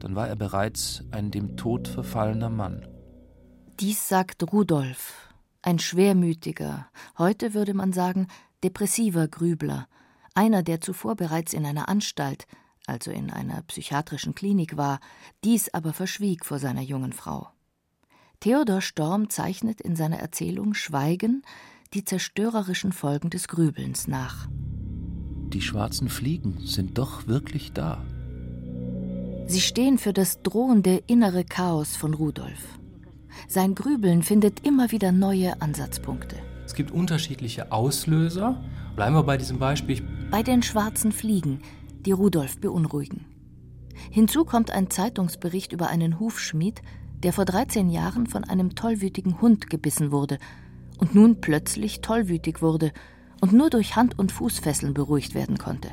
dann 0.00 0.16
war 0.16 0.28
er 0.28 0.36
bereits 0.36 1.04
ein 1.10 1.30
dem 1.30 1.56
Tod 1.56 1.88
verfallener 1.88 2.50
Mann. 2.50 2.86
Dies 3.78 4.08
sagt 4.08 4.52
Rudolf, 4.52 5.28
ein 5.62 5.78
schwermütiger, 5.78 6.86
heute 7.16 7.54
würde 7.54 7.74
man 7.74 7.92
sagen, 7.92 8.26
depressiver 8.64 9.28
Grübler, 9.28 9.86
einer, 10.34 10.62
der 10.62 10.80
zuvor 10.80 11.16
bereits 11.16 11.52
in 11.52 11.64
einer 11.64 11.88
Anstalt, 11.88 12.46
also 12.86 13.10
in 13.10 13.30
einer 13.30 13.62
psychiatrischen 13.62 14.34
Klinik 14.34 14.76
war, 14.76 15.00
dies 15.44 15.72
aber 15.72 15.92
verschwieg 15.92 16.44
vor 16.44 16.58
seiner 16.58 16.82
jungen 16.82 17.12
Frau. 17.12 17.48
Theodor 18.40 18.80
Storm 18.80 19.28
zeichnet 19.28 19.80
in 19.80 19.96
seiner 19.96 20.18
Erzählung 20.18 20.74
Schweigen 20.74 21.42
die 21.92 22.04
zerstörerischen 22.04 22.92
Folgen 22.92 23.30
des 23.30 23.48
Grübelns 23.48 24.08
nach. 24.08 24.48
Die 25.52 25.60
schwarzen 25.60 26.08
Fliegen 26.08 26.58
sind 26.64 26.96
doch 26.96 27.26
wirklich 27.26 27.72
da. 27.72 28.02
Sie 29.50 29.60
stehen 29.60 29.98
für 29.98 30.12
das 30.12 30.42
drohende 30.42 31.02
innere 31.08 31.42
Chaos 31.42 31.96
von 31.96 32.14
Rudolf. 32.14 32.78
Sein 33.48 33.74
Grübeln 33.74 34.22
findet 34.22 34.64
immer 34.64 34.92
wieder 34.92 35.10
neue 35.10 35.60
Ansatzpunkte. 35.60 36.36
Es 36.64 36.74
gibt 36.74 36.92
unterschiedliche 36.92 37.72
Auslöser. 37.72 38.62
Bleiben 38.94 39.16
wir 39.16 39.24
bei 39.24 39.36
diesem 39.36 39.58
Beispiel. 39.58 40.06
Bei 40.30 40.44
den 40.44 40.62
schwarzen 40.62 41.10
Fliegen, 41.10 41.62
die 42.06 42.12
Rudolf 42.12 42.60
beunruhigen. 42.60 43.24
Hinzu 44.12 44.44
kommt 44.44 44.70
ein 44.70 44.88
Zeitungsbericht 44.88 45.72
über 45.72 45.88
einen 45.88 46.20
Hufschmied, 46.20 46.80
der 47.24 47.32
vor 47.32 47.44
13 47.44 47.90
Jahren 47.90 48.28
von 48.28 48.44
einem 48.44 48.76
tollwütigen 48.76 49.40
Hund 49.40 49.68
gebissen 49.68 50.12
wurde 50.12 50.38
und 50.98 51.16
nun 51.16 51.40
plötzlich 51.40 52.02
tollwütig 52.02 52.62
wurde 52.62 52.92
und 53.40 53.52
nur 53.52 53.68
durch 53.68 53.96
Hand- 53.96 54.16
und 54.16 54.30
Fußfesseln 54.30 54.94
beruhigt 54.94 55.34
werden 55.34 55.58
konnte. 55.58 55.88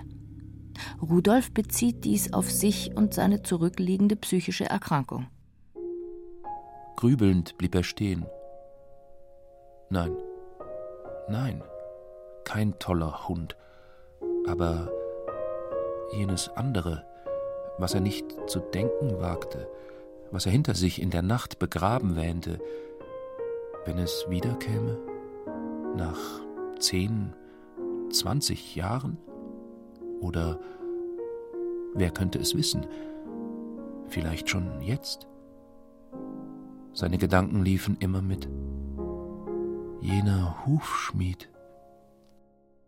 Rudolf 1.01 1.51
bezieht 1.51 2.03
dies 2.05 2.33
auf 2.33 2.49
sich 2.49 2.95
und 2.95 3.13
seine 3.13 3.43
zurückliegende 3.43 4.15
psychische 4.15 4.65
Erkrankung. 4.65 5.27
Grübelnd 6.95 7.57
blieb 7.57 7.75
er 7.75 7.83
stehen. 7.83 8.25
Nein, 9.89 10.15
nein, 11.29 11.63
kein 12.43 12.77
toller 12.79 13.27
Hund, 13.27 13.55
aber 14.47 14.91
jenes 16.11 16.49
andere, 16.49 17.05
was 17.77 17.93
er 17.93 18.01
nicht 18.01 18.25
zu 18.47 18.59
denken 18.59 19.19
wagte, 19.19 19.69
was 20.31 20.45
er 20.45 20.51
hinter 20.51 20.73
sich 20.73 21.01
in 21.01 21.11
der 21.11 21.21
Nacht 21.21 21.59
begraben 21.59 22.15
wähnte, 22.15 22.59
wenn 23.85 23.97
es 23.97 24.25
wiederkäme? 24.27 24.97
Nach 25.95 26.19
zehn, 26.79 27.33
zwanzig 28.09 28.75
Jahren? 28.75 29.17
Oder 30.19 30.59
wer 31.93 32.09
könnte 32.11 32.39
es 32.39 32.55
wissen? 32.55 32.85
Vielleicht 34.07 34.49
schon 34.49 34.81
jetzt? 34.81 35.27
Seine 36.93 37.17
Gedanken 37.17 37.63
liefen 37.63 37.97
immer 37.99 38.21
mit. 38.21 38.47
Jener 40.01 40.65
Hufschmied. 40.65 41.49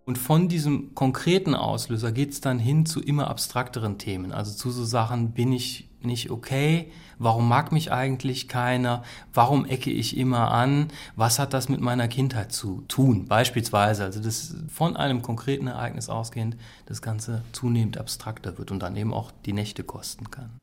Und 0.09 0.17
von 0.17 0.47
diesem 0.47 0.95
konkreten 0.95 1.53
Auslöser 1.53 2.11
geht 2.11 2.31
es 2.31 2.41
dann 2.41 2.57
hin 2.57 2.87
zu 2.87 2.99
immer 2.99 3.27
abstrakteren 3.27 3.99
Themen, 3.99 4.31
also 4.31 4.51
zu 4.57 4.71
so 4.71 4.83
Sachen, 4.83 5.33
bin 5.33 5.51
ich 5.51 5.87
nicht 6.01 6.31
okay, 6.31 6.91
warum 7.19 7.47
mag 7.47 7.71
mich 7.71 7.91
eigentlich 7.91 8.47
keiner, 8.47 9.03
warum 9.35 9.65
ecke 9.65 9.91
ich 9.91 10.17
immer 10.17 10.49
an, 10.49 10.87
was 11.15 11.37
hat 11.37 11.53
das 11.53 11.69
mit 11.69 11.79
meiner 11.79 12.07
Kindheit 12.07 12.51
zu 12.51 12.81
tun, 12.87 13.27
beispielsweise, 13.27 14.03
also 14.03 14.19
das 14.19 14.55
von 14.67 14.97
einem 14.97 15.21
konkreten 15.21 15.67
Ereignis 15.67 16.09
ausgehend 16.09 16.57
das 16.87 17.03
Ganze 17.03 17.43
zunehmend 17.51 17.99
abstrakter 17.99 18.57
wird 18.57 18.71
und 18.71 18.79
dann 18.79 18.95
eben 18.95 19.13
auch 19.13 19.31
die 19.45 19.53
Nächte 19.53 19.83
kosten 19.83 20.31
kann. 20.31 20.57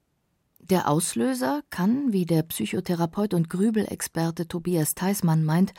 Der 0.58 0.90
Auslöser 0.90 1.60
kann, 1.70 2.12
wie 2.12 2.26
der 2.26 2.42
Psychotherapeut 2.42 3.32
und 3.32 3.48
Grübelexperte 3.48 4.48
Tobias 4.48 4.96
Theismann 4.96 5.44
meint, 5.44 5.72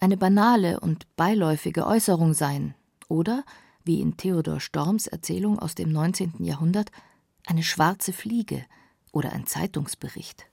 eine 0.00 0.16
banale 0.16 0.80
und 0.80 1.06
beiläufige 1.14 1.86
Äußerung 1.86 2.34
sein, 2.34 2.74
oder, 3.08 3.44
wie 3.84 4.00
in 4.00 4.16
Theodor 4.16 4.60
Storms 4.60 5.06
Erzählung 5.06 5.58
aus 5.58 5.74
dem 5.74 5.90
19. 5.90 6.34
Jahrhundert, 6.40 6.90
eine 7.46 7.62
schwarze 7.62 8.12
Fliege 8.12 8.64
oder 9.12 9.32
ein 9.32 9.46
Zeitungsbericht. 9.46 10.46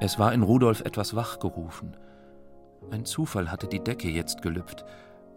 Es 0.00 0.18
war 0.18 0.32
in 0.32 0.42
Rudolf 0.42 0.80
etwas 0.80 1.14
wachgerufen. 1.14 1.96
Ein 2.90 3.04
Zufall 3.04 3.50
hatte 3.50 3.66
die 3.66 3.84
Decke 3.84 4.08
jetzt 4.08 4.40
gelüpft, 4.42 4.84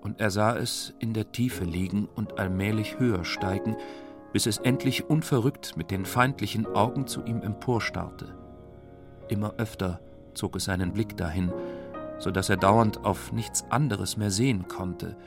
und 0.01 0.19
er 0.19 0.31
sah 0.31 0.55
es 0.55 0.93
in 0.99 1.13
der 1.13 1.31
Tiefe 1.31 1.63
liegen 1.63 2.07
und 2.07 2.37
allmählich 2.37 2.99
höher 2.99 3.23
steigen, 3.23 3.77
bis 4.33 4.45
es 4.45 4.57
endlich 4.57 5.09
unverrückt 5.09 5.77
mit 5.77 5.91
den 5.91 6.05
feindlichen 6.05 6.65
Augen 6.65 7.07
zu 7.07 7.23
ihm 7.23 7.41
emporstarrte. 7.41 8.35
Immer 9.29 9.53
öfter 9.57 10.01
zog 10.33 10.55
es 10.55 10.65
seinen 10.65 10.91
Blick 10.91 11.15
dahin, 11.15 11.51
so 12.23 12.31
dass 12.31 12.49
er 12.49 12.57
dauernd 12.57 13.03
auf 13.03 13.33
nichts 13.33 13.65
anderes 13.69 14.15
mehr 14.15 14.31
sehen 14.31 14.67
konnte 14.69 15.17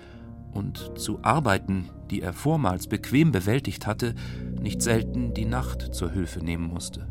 und 0.53 0.99
zu 0.99 1.23
Arbeiten, 1.23 1.91
die 2.11 2.23
er 2.23 2.33
vormals 2.33 2.87
bequem 2.87 3.31
bewältigt 3.31 3.87
hatte, 3.87 4.15
nicht 4.59 4.81
selten 4.81 5.35
die 5.35 5.45
Nacht 5.45 5.95
zur 5.95 6.11
Hilfe 6.11 6.41
nehmen 6.41 6.67
musste. 6.67 7.07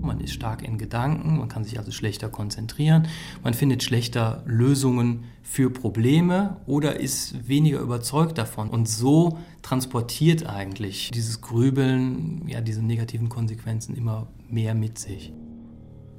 Man 0.00 0.18
ist 0.18 0.32
stark 0.32 0.66
in 0.66 0.78
Gedanken, 0.78 1.38
man 1.38 1.48
kann 1.48 1.62
sich 1.62 1.78
also 1.78 1.92
schlechter 1.92 2.28
konzentrieren, 2.28 3.06
man 3.44 3.54
findet 3.54 3.84
schlechter 3.84 4.42
Lösungen 4.46 5.26
für 5.42 5.70
Probleme 5.70 6.56
oder 6.66 6.98
ist 6.98 7.46
weniger 7.46 7.78
überzeugt 7.78 8.36
davon. 8.36 8.68
Und 8.68 8.88
so 8.88 9.38
transportiert 9.62 10.48
eigentlich 10.48 11.12
dieses 11.12 11.40
Grübeln 11.40 12.48
ja 12.48 12.60
diese 12.60 12.82
negativen 12.82 13.28
Konsequenzen 13.28 13.94
immer 13.94 14.26
mehr 14.48 14.74
mit 14.74 14.98
sich. 14.98 15.32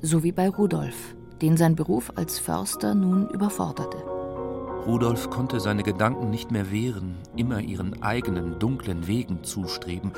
So 0.01 0.23
wie 0.23 0.31
bei 0.31 0.47
Rudolf, 0.47 1.15
den 1.43 1.57
sein 1.57 1.75
Beruf 1.75 2.13
als 2.15 2.39
Förster 2.39 2.95
nun 2.95 3.27
überforderte. 3.27 3.97
Rudolf 4.87 5.29
konnte 5.29 5.59
seine 5.59 5.83
Gedanken 5.83 6.29
nicht 6.29 6.51
mehr 6.51 6.71
wehren, 6.71 7.17
immer 7.35 7.59
ihren 7.59 8.01
eigenen 8.01 8.59
dunklen 8.59 9.07
Wegen 9.07 9.43
zustreben, 9.43 10.13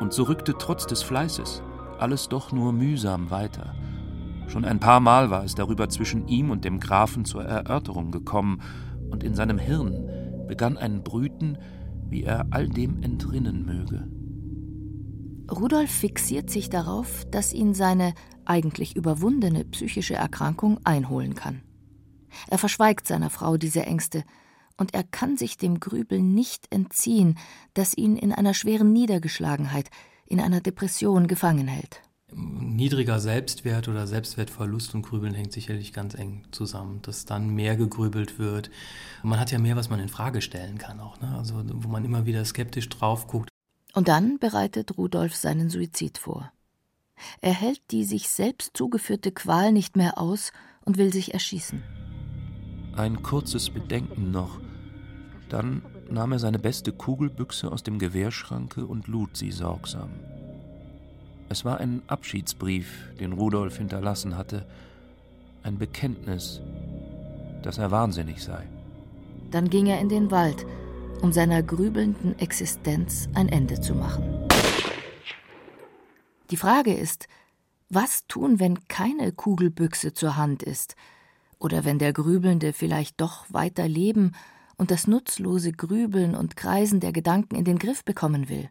und 0.00 0.12
so 0.12 0.24
rückte 0.24 0.56
trotz 0.58 0.88
des 0.88 1.04
Fleißes 1.04 1.62
alles 2.00 2.28
doch 2.28 2.50
nur 2.50 2.72
mühsam 2.72 3.30
weiter. 3.30 3.74
Schon 4.48 4.64
ein 4.64 4.80
paar 4.80 4.98
Mal 4.98 5.30
war 5.30 5.44
es 5.44 5.54
darüber 5.54 5.88
zwischen 5.88 6.26
ihm 6.26 6.50
und 6.50 6.64
dem 6.64 6.80
Grafen 6.80 7.24
zur 7.24 7.44
Erörterung 7.44 8.10
gekommen, 8.10 8.60
und 9.08 9.22
in 9.22 9.36
seinem 9.36 9.58
Hirn 9.58 10.08
begann 10.48 10.76
ein 10.76 11.04
Brüten, 11.04 11.58
wie 12.08 12.24
er 12.24 12.46
all 12.50 12.68
dem 12.68 13.04
entrinnen 13.04 13.64
möge. 13.64 14.08
Rudolf 15.48 15.90
fixiert 15.90 16.50
sich 16.50 16.70
darauf, 16.70 17.24
dass 17.30 17.52
ihn 17.52 17.74
seine 17.74 18.14
eigentlich 18.50 18.96
überwundene 18.96 19.64
psychische 19.64 20.14
Erkrankung 20.14 20.84
einholen 20.84 21.34
kann. 21.34 21.62
Er 22.48 22.58
verschweigt 22.58 23.06
seiner 23.06 23.30
Frau 23.30 23.56
diese 23.56 23.86
Ängste, 23.86 24.24
und 24.76 24.94
er 24.94 25.04
kann 25.04 25.36
sich 25.36 25.58
dem 25.58 25.78
Grübeln 25.78 26.32
nicht 26.32 26.66
entziehen, 26.72 27.38
das 27.74 27.94
ihn 27.94 28.16
in 28.16 28.32
einer 28.32 28.54
schweren 28.54 28.94
Niedergeschlagenheit, 28.94 29.90
in 30.24 30.40
einer 30.40 30.62
Depression 30.62 31.26
gefangen 31.26 31.68
hält. 31.68 32.00
Niedriger 32.32 33.18
Selbstwert 33.20 33.88
oder 33.88 34.06
Selbstwertverlust 34.06 34.94
und 34.94 35.02
Grübeln 35.02 35.34
hängt 35.34 35.52
sicherlich 35.52 35.92
ganz 35.92 36.14
eng 36.14 36.44
zusammen, 36.50 37.02
dass 37.02 37.26
dann 37.26 37.50
mehr 37.50 37.76
gegrübelt 37.76 38.38
wird. 38.38 38.70
Man 39.22 39.38
hat 39.38 39.50
ja 39.50 39.58
mehr, 39.58 39.76
was 39.76 39.90
man 39.90 40.00
in 40.00 40.08
Frage 40.08 40.40
stellen 40.40 40.78
kann 40.78 40.98
auch, 41.00 41.20
ne? 41.20 41.36
also 41.36 41.62
wo 41.66 41.88
man 41.88 42.04
immer 42.04 42.24
wieder 42.24 42.44
skeptisch 42.44 42.88
drauf 42.88 43.26
guckt. 43.26 43.50
Und 43.92 44.08
dann 44.08 44.38
bereitet 44.38 44.96
Rudolf 44.96 45.34
seinen 45.34 45.68
Suizid 45.68 46.16
vor. 46.16 46.52
Er 47.40 47.52
hält 47.52 47.80
die 47.90 48.04
sich 48.04 48.28
selbst 48.28 48.76
zugeführte 48.76 49.32
Qual 49.32 49.72
nicht 49.72 49.96
mehr 49.96 50.18
aus 50.18 50.52
und 50.84 50.98
will 50.98 51.12
sich 51.12 51.34
erschießen. 51.34 51.82
Ein 52.96 53.22
kurzes 53.22 53.70
Bedenken 53.70 54.30
noch. 54.30 54.60
Dann 55.48 55.82
nahm 56.10 56.32
er 56.32 56.38
seine 56.38 56.58
beste 56.58 56.92
Kugelbüchse 56.92 57.70
aus 57.70 57.82
dem 57.82 57.98
Gewehrschranke 57.98 58.84
und 58.84 59.06
lud 59.06 59.36
sie 59.36 59.52
sorgsam. 59.52 60.10
Es 61.48 61.64
war 61.64 61.78
ein 61.78 62.02
Abschiedsbrief, 62.06 63.12
den 63.18 63.32
Rudolf 63.32 63.78
hinterlassen 63.78 64.36
hatte, 64.36 64.66
ein 65.62 65.78
Bekenntnis, 65.78 66.60
dass 67.62 67.78
er 67.78 67.90
wahnsinnig 67.90 68.42
sei. 68.42 68.66
Dann 69.50 69.68
ging 69.68 69.86
er 69.86 70.00
in 70.00 70.08
den 70.08 70.30
Wald, 70.30 70.64
um 71.22 71.32
seiner 71.32 71.62
grübelnden 71.62 72.38
Existenz 72.38 73.28
ein 73.34 73.48
Ende 73.48 73.80
zu 73.80 73.94
machen. 73.94 74.49
Die 76.50 76.56
Frage 76.56 76.92
ist, 76.92 77.28
was 77.88 78.26
tun, 78.26 78.58
wenn 78.58 78.86
keine 78.88 79.32
Kugelbüchse 79.32 80.12
zur 80.12 80.36
Hand 80.36 80.62
ist, 80.62 80.96
oder 81.58 81.84
wenn 81.84 81.98
der 81.98 82.12
Grübelnde 82.12 82.72
vielleicht 82.72 83.20
doch 83.20 83.44
weiter 83.50 83.86
leben 83.86 84.32
und 84.76 84.90
das 84.90 85.06
nutzlose 85.06 85.72
Grübeln 85.72 86.34
und 86.34 86.56
Kreisen 86.56 87.00
der 87.00 87.12
Gedanken 87.12 87.54
in 87.54 87.64
den 87.64 87.78
Griff 87.78 88.04
bekommen 88.04 88.48
will. 88.48 88.70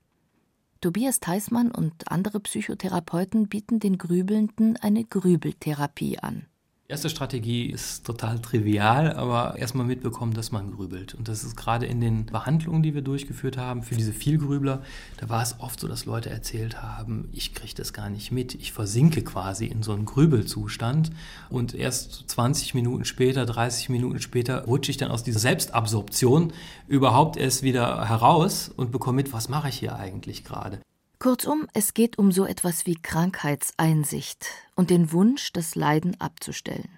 Tobias 0.81 1.19
Theismann 1.19 1.71
und 1.71 2.11
andere 2.11 2.39
Psychotherapeuten 2.39 3.47
bieten 3.47 3.79
den 3.79 3.97
Grübelnden 3.97 4.75
eine 4.77 5.03
Grübeltherapie 5.03 6.19
an. 6.19 6.48
Erste 6.91 7.11
Strategie 7.11 7.67
ist 7.67 8.03
total 8.03 8.39
trivial, 8.39 9.13
aber 9.13 9.59
erstmal 9.59 9.85
mitbekommen, 9.85 10.33
dass 10.33 10.51
man 10.51 10.71
grübelt. 10.71 11.13
Und 11.13 11.27
das 11.27 11.43
ist 11.43 11.55
gerade 11.55 11.85
in 11.85 12.01
den 12.01 12.25
Behandlungen, 12.25 12.81
die 12.81 12.95
wir 12.95 13.03
durchgeführt 13.03 13.57
haben, 13.57 13.83
für 13.83 13.93
diese 13.93 14.11
Vielgrübler, 14.11 14.81
da 15.17 15.29
war 15.29 15.43
es 15.43 15.57
oft 15.59 15.79
so, 15.79 15.87
dass 15.87 16.05
Leute 16.05 16.31
erzählt 16.31 16.81
haben, 16.81 17.29
ich 17.31 17.53
kriege 17.53 17.75
das 17.75 17.93
gar 17.93 18.09
nicht 18.09 18.31
mit, 18.31 18.55
ich 18.55 18.73
versinke 18.73 19.21
quasi 19.21 19.67
in 19.67 19.83
so 19.83 19.91
einen 19.91 20.05
Grübelzustand 20.05 21.11
und 21.51 21.75
erst 21.75 22.27
20 22.27 22.73
Minuten 22.73 23.05
später, 23.05 23.45
30 23.45 23.89
Minuten 23.89 24.19
später 24.19 24.63
rutsche 24.63 24.89
ich 24.89 24.97
dann 24.97 25.11
aus 25.11 25.21
dieser 25.21 25.39
Selbstabsorption 25.39 26.53
überhaupt 26.87 27.37
erst 27.37 27.61
wieder 27.61 28.09
heraus 28.09 28.71
und 28.75 28.91
bekomme 28.91 29.17
mit, 29.17 29.31
was 29.31 29.47
mache 29.47 29.69
ich 29.69 29.77
hier 29.77 29.95
eigentlich 29.95 30.43
gerade. 30.43 30.79
Kurzum, 31.21 31.67
es 31.73 31.93
geht 31.93 32.17
um 32.17 32.31
so 32.31 32.45
etwas 32.45 32.85
wie 32.85 32.95
Krankheitseinsicht 32.95 34.45
und 34.77 34.89
den 34.89 35.11
Wunsch, 35.11 35.51
das 35.51 35.75
Leiden 35.75 36.15
abzustellen. 36.21 36.97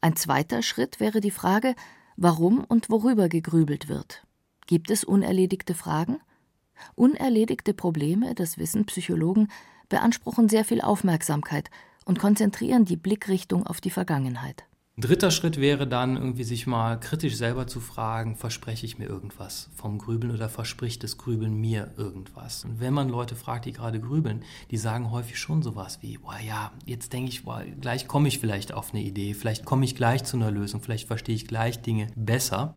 Ein 0.00 0.16
zweiter 0.16 0.62
Schritt 0.62 0.98
wäre 0.98 1.20
die 1.20 1.30
Frage, 1.30 1.74
warum 2.16 2.64
und 2.64 2.88
worüber 2.88 3.28
gegrübelt 3.28 3.90
wird. 3.90 4.26
Gibt 4.66 4.90
es 4.90 5.04
unerledigte 5.04 5.74
Fragen? 5.74 6.20
Unerledigte 6.94 7.74
Probleme, 7.74 8.34
das 8.34 8.56
wissen 8.56 8.86
Psychologen, 8.86 9.48
beanspruchen 9.90 10.48
sehr 10.48 10.64
viel 10.64 10.80
Aufmerksamkeit 10.80 11.68
und 12.06 12.18
konzentrieren 12.18 12.86
die 12.86 12.96
Blickrichtung 12.96 13.66
auf 13.66 13.82
die 13.82 13.90
Vergangenheit. 13.90 14.64
Ein 14.96 15.00
dritter 15.00 15.32
Schritt 15.32 15.56
wäre 15.56 15.88
dann 15.88 16.16
irgendwie 16.16 16.44
sich 16.44 16.68
mal 16.68 17.00
kritisch 17.00 17.34
selber 17.34 17.66
zu 17.66 17.80
fragen, 17.80 18.36
verspreche 18.36 18.86
ich 18.86 18.96
mir 18.96 19.06
irgendwas 19.06 19.68
vom 19.74 19.98
Grübeln 19.98 20.32
oder 20.32 20.48
verspricht 20.48 21.02
das 21.02 21.18
Grübeln 21.18 21.60
mir 21.60 21.90
irgendwas? 21.96 22.64
Und 22.64 22.78
wenn 22.78 22.94
man 22.94 23.08
Leute 23.08 23.34
fragt, 23.34 23.64
die 23.64 23.72
gerade 23.72 23.98
grübeln, 23.98 24.44
die 24.70 24.76
sagen 24.76 25.10
häufig 25.10 25.36
schon 25.36 25.64
sowas 25.64 25.98
wie, 26.00 26.18
boah 26.18 26.38
ja, 26.38 26.70
jetzt 26.86 27.12
denke 27.12 27.30
ich, 27.30 27.42
boah, 27.42 27.64
gleich 27.80 28.06
komme 28.06 28.28
ich 28.28 28.38
vielleicht 28.38 28.72
auf 28.72 28.94
eine 28.94 29.02
Idee, 29.02 29.34
vielleicht 29.34 29.64
komme 29.64 29.84
ich 29.84 29.96
gleich 29.96 30.22
zu 30.22 30.36
einer 30.36 30.52
Lösung, 30.52 30.80
vielleicht 30.80 31.08
verstehe 31.08 31.34
ich 31.34 31.48
gleich 31.48 31.82
Dinge 31.82 32.06
besser. 32.14 32.76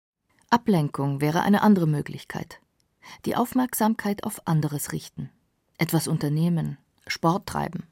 Ablenkung 0.49 1.21
wäre 1.21 1.41
eine 1.41 1.62
andere 1.62 1.86
Möglichkeit. 1.86 2.62
Die 3.25 3.36
Aufmerksamkeit 3.36 4.23
auf 4.23 4.47
anderes 4.47 4.91
richten. 4.91 5.30
Etwas 5.77 6.08
unternehmen, 6.08 6.80
Sport 7.06 7.45
treiben, 7.45 7.84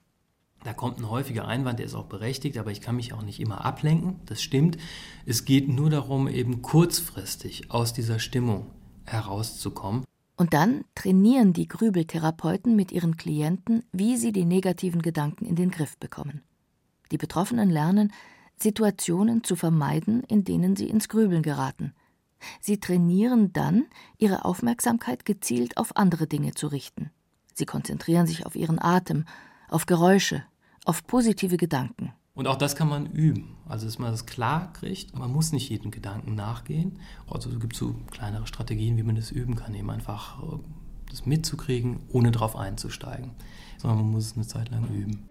da 0.65 0.73
kommt 0.73 0.97
ein 0.97 1.10
häufiger 1.12 1.47
Einwand, 1.47 1.78
der 1.78 1.86
ist 1.86 1.93
auch 1.93 2.08
berechtigt, 2.08 2.58
aber 2.58 2.71
ich 2.71 2.82
kann 2.82 2.95
mich 2.95 3.13
auch 3.13 3.21
nicht 3.21 3.39
immer 3.39 3.63
ablenken. 3.63 4.19
Das 4.25 4.41
stimmt. 4.41 4.78
Es 5.23 5.45
geht 5.45 5.69
nur 5.69 5.91
darum, 5.91 6.28
eben 6.28 6.63
kurzfristig 6.63 7.69
aus 7.69 7.93
dieser 7.93 8.17
Stimmung 8.17 8.65
herauszukommen. 9.06 10.04
Und 10.38 10.56
dann 10.56 10.84
trainieren 10.95 11.54
die 11.54 11.67
Grübeltherapeuten 11.67 12.75
mit 12.75 12.91
ihren 12.91 13.15
Klienten, 13.15 13.84
wie 13.91 14.17
sie 14.17 14.32
die 14.32 14.43
negativen 14.43 15.04
Gedanken 15.04 15.45
in 15.45 15.56
den 15.56 15.69
Griff 15.69 15.97
bekommen. 15.99 16.41
Die 17.12 17.17
Betroffenen 17.17 17.69
lernen, 17.69 18.12
Situationen 18.58 19.43
zu 19.43 19.56
vermeiden, 19.56 20.23
in 20.23 20.45
denen 20.45 20.75
sie 20.75 20.89
ins 20.89 21.10
Grübeln 21.10 21.43
geraten. 21.43 21.93
Sie 22.60 22.80
trainieren 22.80 23.54
dann, 23.54 23.86
ihre 24.17 24.45
Aufmerksamkeit 24.45 25.25
gezielt 25.25 25.78
auf 25.78 25.95
andere 25.95 26.25
Dinge 26.25 26.56
zu 26.56 26.67
richten. 26.67 27.12
Sie 27.54 27.67
konzentrieren 27.67 28.25
sich 28.25 28.47
auf 28.47 28.56
ihren 28.56 28.82
Atem, 28.82 29.25
auf 29.69 29.86
Geräusche, 29.86 30.43
auf 30.86 31.06
positive 31.06 31.58
Gedanken. 31.58 32.13
Und 32.36 32.48
auch 32.48 32.58
das 32.58 32.76
kann 32.76 32.89
man 32.89 33.08
üben. 33.08 33.56
Also, 33.67 33.86
dass 33.86 33.98
man 33.98 34.12
das 34.12 34.26
klar 34.26 34.74
kriegt. 34.74 35.17
Man 35.17 35.32
muss 35.32 35.52
nicht 35.52 35.69
jedem 35.69 35.89
Gedanken 35.89 36.36
nachgehen. 36.36 37.00
Also, 37.30 37.50
es 37.50 37.60
gibt 37.60 37.76
so 37.76 37.95
kleinere 38.12 38.45
Strategien, 38.45 38.98
wie 38.98 39.04
man 39.04 39.15
das 39.15 39.32
üben 39.32 39.56
kann, 39.56 39.74
eben 39.74 39.89
einfach 39.89 40.43
äh, 40.43 40.58
das 41.10 41.26
mitzukriegen, 41.26 42.02
ohne 42.10 42.32
darauf 42.32 42.56
einzusteigen. 42.56 43.32
Sondern 43.78 44.00
man 44.00 44.12
muss 44.12 44.28
es 44.28 44.36
eine 44.36 44.45
Zeit 44.45 44.69
lang 44.69 44.88
üben. 44.89 45.30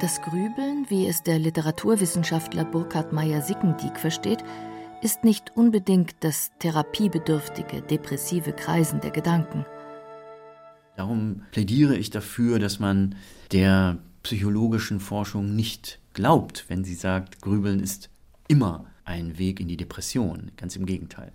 Das 0.00 0.22
Grübeln, 0.22 0.86
wie 0.88 1.06
es 1.06 1.22
der 1.22 1.38
Literaturwissenschaftler 1.38 2.64
Burkhard 2.64 3.12
Meyer-Sickendiek 3.12 3.98
versteht, 3.98 4.42
ist 5.02 5.24
nicht 5.24 5.56
unbedingt 5.56 6.14
das 6.20 6.52
therapiebedürftige, 6.58 7.82
depressive 7.82 8.52
Kreisen 8.52 9.00
der 9.00 9.10
Gedanken. 9.10 9.64
Darum 11.00 11.40
plädiere 11.50 11.96
ich 11.96 12.10
dafür, 12.10 12.58
dass 12.58 12.78
man 12.78 13.14
der 13.52 13.96
psychologischen 14.22 15.00
Forschung 15.00 15.56
nicht 15.56 15.98
glaubt, 16.12 16.66
wenn 16.68 16.84
sie 16.84 16.94
sagt, 16.94 17.40
Grübeln 17.40 17.80
ist 17.80 18.10
immer 18.48 18.84
ein 19.06 19.38
Weg 19.38 19.60
in 19.60 19.68
die 19.68 19.78
Depression. 19.78 20.50
Ganz 20.58 20.76
im 20.76 20.84
Gegenteil. 20.84 21.32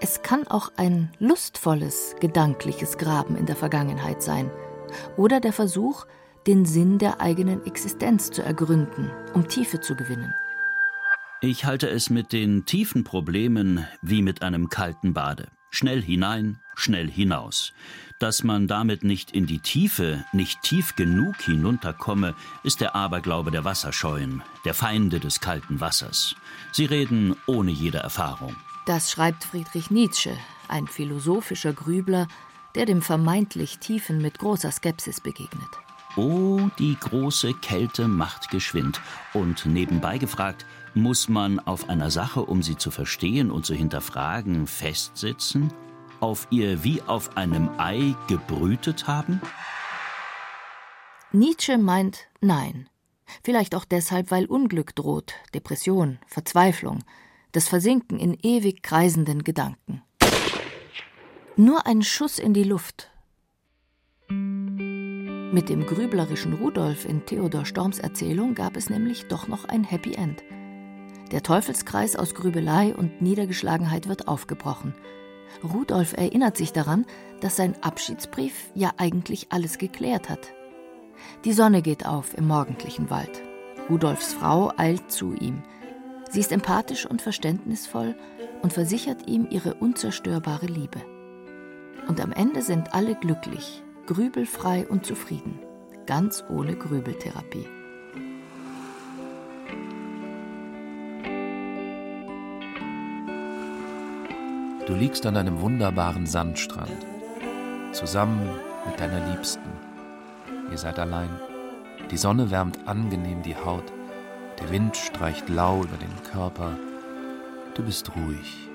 Es 0.00 0.22
kann 0.22 0.44
auch 0.48 0.72
ein 0.76 1.12
lustvolles, 1.20 2.16
gedankliches 2.18 2.98
Graben 2.98 3.36
in 3.36 3.46
der 3.46 3.54
Vergangenheit 3.54 4.20
sein 4.20 4.50
oder 5.16 5.38
der 5.38 5.52
Versuch, 5.52 6.04
den 6.48 6.64
Sinn 6.64 6.98
der 6.98 7.20
eigenen 7.20 7.64
Existenz 7.64 8.32
zu 8.32 8.42
ergründen, 8.42 9.08
um 9.34 9.46
Tiefe 9.46 9.80
zu 9.80 9.94
gewinnen. 9.94 10.34
Ich 11.42 11.64
halte 11.64 11.88
es 11.88 12.10
mit 12.10 12.32
den 12.32 12.64
tiefen 12.64 13.04
Problemen 13.04 13.86
wie 14.02 14.20
mit 14.20 14.42
einem 14.42 14.68
kalten 14.68 15.14
Bade. 15.14 15.46
Schnell 15.74 16.02
hinein, 16.02 16.60
schnell 16.76 17.10
hinaus. 17.10 17.72
Dass 18.20 18.44
man 18.44 18.68
damit 18.68 19.02
nicht 19.02 19.32
in 19.32 19.46
die 19.46 19.58
Tiefe, 19.58 20.24
nicht 20.32 20.62
tief 20.62 20.94
genug 20.94 21.42
hinunterkomme, 21.42 22.36
ist 22.62 22.80
der 22.80 22.94
Aberglaube 22.94 23.50
der 23.50 23.64
Wasserscheuen, 23.64 24.44
der 24.64 24.72
Feinde 24.72 25.18
des 25.18 25.40
kalten 25.40 25.80
Wassers. 25.80 26.36
Sie 26.70 26.84
reden 26.84 27.34
ohne 27.46 27.72
jede 27.72 27.98
Erfahrung. 27.98 28.54
Das 28.86 29.10
schreibt 29.10 29.42
Friedrich 29.42 29.90
Nietzsche, 29.90 30.36
ein 30.68 30.86
philosophischer 30.86 31.72
Grübler, 31.72 32.28
der 32.76 32.86
dem 32.86 33.02
vermeintlich 33.02 33.80
Tiefen 33.80 34.22
mit 34.22 34.38
großer 34.38 34.70
Skepsis 34.70 35.20
begegnet. 35.20 35.70
Oh, 36.14 36.60
die 36.78 36.96
große 37.00 37.52
Kälte 37.54 38.06
macht 38.06 38.48
geschwind. 38.48 39.00
Und 39.32 39.66
nebenbei 39.66 40.18
gefragt, 40.18 40.66
muss 40.94 41.28
man 41.28 41.58
auf 41.58 41.88
einer 41.88 42.10
Sache, 42.10 42.42
um 42.42 42.62
sie 42.62 42.76
zu 42.76 42.90
verstehen 42.90 43.50
und 43.50 43.66
zu 43.66 43.74
hinterfragen, 43.74 44.66
festsitzen? 44.66 45.72
Auf 46.20 46.46
ihr 46.50 46.84
wie 46.84 47.02
auf 47.02 47.36
einem 47.36 47.68
Ei 47.78 48.14
gebrütet 48.28 49.06
haben? 49.06 49.40
Nietzsche 51.32 51.78
meint 51.78 52.28
nein. 52.40 52.88
Vielleicht 53.42 53.74
auch 53.74 53.84
deshalb, 53.84 54.30
weil 54.30 54.46
Unglück 54.46 54.94
droht, 54.94 55.34
Depression, 55.54 56.18
Verzweiflung, 56.26 57.00
das 57.52 57.68
Versinken 57.68 58.18
in 58.18 58.34
ewig 58.42 58.82
kreisenden 58.82 59.42
Gedanken. 59.42 60.02
Nur 61.56 61.86
ein 61.86 62.02
Schuss 62.02 62.38
in 62.38 62.54
die 62.54 62.64
Luft. 62.64 63.10
Mit 64.28 65.68
dem 65.68 65.86
grüblerischen 65.86 66.54
Rudolf 66.54 67.04
in 67.04 67.26
Theodor 67.26 67.64
Storms 67.64 67.98
Erzählung 67.98 68.54
gab 68.54 68.76
es 68.76 68.90
nämlich 68.90 69.26
doch 69.26 69.46
noch 69.46 69.64
ein 69.64 69.84
Happy 69.84 70.14
End. 70.14 70.42
Der 71.34 71.42
Teufelskreis 71.42 72.14
aus 72.14 72.36
Grübelei 72.36 72.94
und 72.94 73.20
Niedergeschlagenheit 73.20 74.08
wird 74.08 74.28
aufgebrochen. 74.28 74.94
Rudolf 75.64 76.12
erinnert 76.12 76.56
sich 76.56 76.72
daran, 76.72 77.06
dass 77.40 77.56
sein 77.56 77.74
Abschiedsbrief 77.82 78.70
ja 78.76 78.92
eigentlich 78.98 79.48
alles 79.50 79.78
geklärt 79.78 80.30
hat. 80.30 80.52
Die 81.44 81.52
Sonne 81.52 81.82
geht 81.82 82.06
auf 82.06 82.38
im 82.38 82.46
morgendlichen 82.46 83.10
Wald. 83.10 83.42
Rudolfs 83.90 84.32
Frau 84.32 84.72
eilt 84.76 85.10
zu 85.10 85.34
ihm. 85.34 85.64
Sie 86.30 86.38
ist 86.38 86.52
empathisch 86.52 87.04
und 87.04 87.20
verständnisvoll 87.20 88.14
und 88.62 88.72
versichert 88.72 89.26
ihm 89.26 89.48
ihre 89.50 89.74
unzerstörbare 89.74 90.66
Liebe. 90.66 91.00
Und 92.06 92.20
am 92.20 92.30
Ende 92.30 92.62
sind 92.62 92.94
alle 92.94 93.16
glücklich, 93.16 93.82
grübelfrei 94.06 94.86
und 94.86 95.04
zufrieden, 95.04 95.58
ganz 96.06 96.44
ohne 96.48 96.76
Grübeltherapie. 96.76 97.66
Du 104.86 104.94
liegst 104.94 105.24
an 105.24 105.38
einem 105.38 105.62
wunderbaren 105.62 106.26
Sandstrand, 106.26 107.06
zusammen 107.92 108.50
mit 108.84 109.00
deiner 109.00 109.30
Liebsten. 109.30 109.70
Ihr 110.70 110.76
seid 110.76 110.98
allein. 110.98 111.30
Die 112.10 112.18
Sonne 112.18 112.50
wärmt 112.50 112.86
angenehm 112.86 113.42
die 113.42 113.56
Haut, 113.56 113.90
der 114.60 114.70
Wind 114.70 114.94
streicht 114.94 115.48
lau 115.48 115.84
über 115.84 115.96
den 115.96 116.22
Körper. 116.30 116.76
Du 117.74 117.82
bist 117.82 118.14
ruhig, 118.14 118.68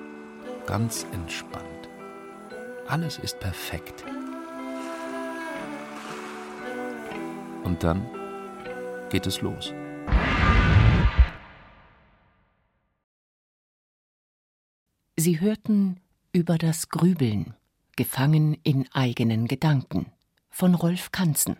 ganz 0.66 1.06
entspannt. 1.12 1.64
Alles 2.88 3.18
ist 3.18 3.38
perfekt. 3.38 4.04
Und 7.62 7.84
dann 7.84 8.04
geht 9.10 9.28
es 9.28 9.42
los. 9.42 9.72
Sie 15.22 15.38
hörten 15.38 16.00
über 16.32 16.56
das 16.56 16.88
Grübeln, 16.88 17.52
gefangen 17.94 18.54
in 18.62 18.88
eigenen 18.94 19.48
Gedanken, 19.48 20.06
von 20.48 20.74
Rolf 20.74 21.12
Kanzen. 21.12 21.58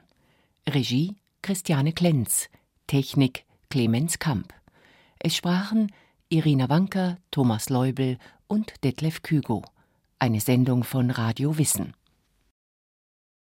Regie 0.67 1.17
Christiane 1.43 1.93
Klenz, 1.93 2.49
Technik 2.87 3.45
Clemens 3.69 4.19
Kamp. 4.19 4.55
Es 5.19 5.37
sprachen 5.37 5.93
Irina 6.31 6.71
Wanker, 6.71 7.19
Thomas 7.31 7.69
Leubel 7.69 8.17
und 8.47 8.83
Detlef 8.83 9.21
Kügo. 9.21 9.63
Eine 10.19 10.41
Sendung 10.41 10.83
von 10.83 11.11
Radio 11.11 11.59
Wissen. 11.59 11.93